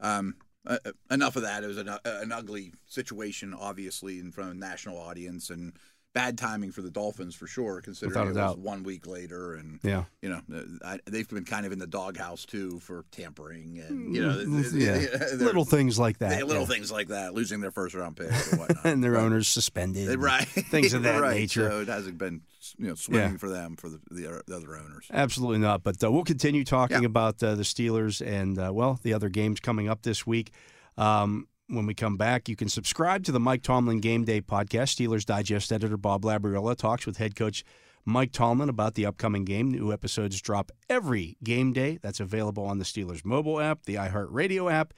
um, 0.00 0.36
uh, 0.66 0.78
uh, 0.84 0.92
enough 1.10 1.36
of 1.36 1.42
that. 1.42 1.64
It 1.64 1.66
was 1.66 1.78
an, 1.78 1.88
uh, 1.88 1.98
an 2.04 2.30
ugly 2.30 2.72
situation, 2.86 3.52
obviously, 3.52 4.18
in 4.18 4.30
front 4.30 4.50
of 4.50 4.56
a 4.56 4.60
national 4.60 4.98
audience, 4.98 5.50
and 5.50 5.72
bad 6.14 6.36
timing 6.36 6.70
for 6.72 6.82
the 6.82 6.90
Dolphins 6.90 7.34
for 7.34 7.46
sure, 7.46 7.80
considering 7.80 8.10
Without 8.18 8.30
it 8.30 8.34
doubt. 8.34 8.56
was 8.58 8.64
one 8.66 8.82
week 8.82 9.06
later, 9.06 9.54
and 9.54 9.80
Yeah. 9.82 10.04
you 10.20 10.28
know 10.28 10.40
uh, 10.54 10.62
I, 10.84 10.98
they've 11.06 11.28
been 11.28 11.44
kind 11.44 11.64
of 11.64 11.72
in 11.72 11.78
the 11.78 11.86
doghouse 11.86 12.44
too 12.44 12.80
for 12.80 13.04
tampering 13.10 13.78
and 13.86 14.14
you 14.14 14.22
know 14.22 14.34
Mm, 14.36 14.72
yeah. 14.74 15.36
Little 15.44 15.64
things 15.64 15.98
like 15.98 16.18
that. 16.18 16.30
they- 16.30 16.42
little 16.42 16.62
yeah. 16.62 16.68
things 16.68 16.92
like 16.92 17.08
that, 17.08 17.32
losing 17.34 17.60
their 17.60 17.70
first 17.70 17.94
round 17.94 18.16
pick 18.16 18.30
or 18.30 18.56
whatnot, 18.58 18.78
and 18.84 19.02
their 19.02 19.12
But- 19.12 19.20
owners 19.22 19.48
suspended. 19.48 20.18
right? 20.18 20.44
Things 20.46 20.92
of 20.92 21.02
that 21.04 21.20
right. 21.22 21.36
nature. 21.36 21.68
So 21.70 21.80
it 21.80 21.88
hasn't 21.88 22.18
been 22.18 22.42
you 22.76 22.88
know 22.88 22.94
swimming 22.94 23.32
Yeah. 23.32 23.36
for 23.38 23.48
them 23.48 23.76
for 23.76 23.88
the, 23.88 24.00
the, 24.10 24.26
other- 24.28 24.42
the 24.46 24.56
other 24.56 24.76
owners. 24.76 25.06
Absolutely 25.10 25.58
not. 25.58 25.82
But 25.82 26.02
uh, 26.04 26.12
we'll 26.12 26.24
continue 26.24 26.64
talking 26.64 27.04
about 27.04 27.42
uh, 27.42 27.54
the 27.54 27.62
Steelers 27.62 28.20
and, 28.24 28.58
uh, 28.58 28.70
well, 28.72 29.00
the 29.02 29.14
other 29.14 29.28
games 29.28 29.60
coming 29.60 29.88
up 29.88 30.02
this 30.02 30.26
week. 30.26 30.52
Um, 30.98 31.48
when 31.72 31.86
we 31.86 31.94
come 31.94 32.16
back, 32.16 32.48
you 32.48 32.56
can 32.56 32.68
subscribe 32.68 33.24
to 33.24 33.32
the 33.32 33.40
Mike 33.40 33.62
Tomlin 33.62 34.00
Game 34.00 34.24
Day 34.24 34.42
podcast. 34.42 34.94
Steelers 34.94 35.24
Digest 35.24 35.72
editor 35.72 35.96
Bob 35.96 36.22
Labriola 36.22 36.76
talks 36.76 37.06
with 37.06 37.16
head 37.16 37.34
coach 37.34 37.64
Mike 38.04 38.32
Tomlin 38.32 38.68
about 38.68 38.94
the 38.94 39.06
upcoming 39.06 39.44
game. 39.44 39.70
New 39.70 39.92
episodes 39.92 40.40
drop 40.40 40.70
every 40.90 41.38
game 41.42 41.72
day. 41.72 41.98
That's 42.02 42.20
available 42.20 42.64
on 42.64 42.78
the 42.78 42.84
Steelers 42.84 43.24
mobile 43.24 43.58
app, 43.58 43.84
the 43.84 43.94
iHeartRadio 43.94 44.70
app, 44.70 44.92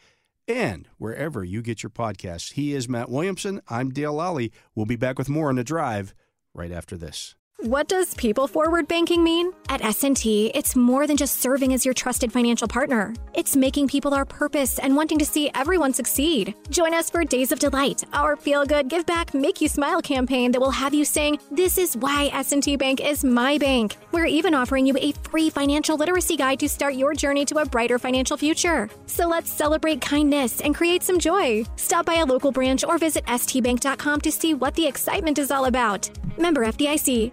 and 0.49 0.89
wherever 0.99 1.45
you 1.45 1.63
get 1.63 1.83
your 1.83 1.91
podcasts. 1.91 2.55
He 2.55 2.75
is 2.75 2.89
Matt 2.89 3.09
Williamson. 3.09 3.61
I'm 3.69 3.91
Dale 3.91 4.15
Lolley. 4.15 4.51
We'll 4.75 4.87
be 4.87 4.97
back 4.97 5.17
with 5.17 5.29
more 5.29 5.51
on 5.51 5.57
the 5.57 5.65
drive 5.65 6.13
right 6.55 6.73
after 6.73 6.97
this. 6.97 7.37
What 7.65 7.89
does 7.89 8.13
people 8.17 8.47
forward 8.47 8.89
banking 8.89 9.25
mean? 9.25 9.51
At 9.71 9.83
S&T, 9.83 10.53
it's 10.55 10.77
more 10.77 11.07
than 11.07 11.17
just 11.17 11.41
serving 11.41 11.73
as 11.73 11.83
your 11.83 11.95
trusted 11.95 12.31
financial 12.31 12.69
partner. 12.69 13.15
It's 13.33 13.57
making 13.57 13.89
people 13.89 14.13
our 14.13 14.27
purpose 14.27 14.79
and 14.79 14.95
wanting 14.95 15.19
to 15.21 15.25
see 15.25 15.51
everyone 15.55 15.95
succeed. 15.95 16.55
Join 16.69 16.93
us 16.93 17.09
for 17.09 17.25
Days 17.25 17.53
of 17.53 17.59
Delight, 17.59 18.05
our 18.13 18.37
feel-good, 18.37 18.91
give 18.91 19.07
back, 19.07 19.33
make 19.33 19.63
you 19.63 19.69
smile 19.69 20.03
campaign 20.03 20.53
that 20.53 20.61
will 20.61 20.71
have 20.71 20.93
you 20.93 21.07
saying, 21.07 21.39
"This 21.51 21.79
is 21.79 21.97
why 21.97 22.29
S&T 22.35 22.77
Bank 22.77 23.01
is 23.01 23.25
my 23.25 23.57
bank." 23.57 23.97
We're 24.13 24.27
even 24.27 24.53
offering 24.53 24.85
you 24.85 24.99
a 24.99 25.13
free 25.31 25.49
financial 25.49 25.97
literacy 25.97 26.37
guide 26.37 26.61
to 26.61 26.69
start 26.69 26.97
your 26.97 27.15
journey 27.15 27.47
to 27.47 27.61
a 27.61 27.65
brighter 27.65 27.99
financial 27.99 28.37
future. 28.37 28.91
So 29.07 29.27
let's 29.27 29.51
celebrate 29.51 30.03
kindness 30.03 30.61
and 30.61 30.75
create 30.75 31.03
some 31.03 31.19
joy. 31.19 31.65
Stop 31.77 32.05
by 32.05 32.17
a 32.17 32.27
local 32.27 32.53
branch 32.53 32.85
or 32.85 32.99
visit 32.99 33.25
stbank.com 33.25 34.21
to 34.21 34.31
see 34.31 34.53
what 34.53 34.75
the 34.75 34.87
excitement 34.87 35.39
is 35.39 35.51
all 35.51 35.65
about. 35.65 36.11
Member 36.37 36.65
FDIC. 36.65 37.33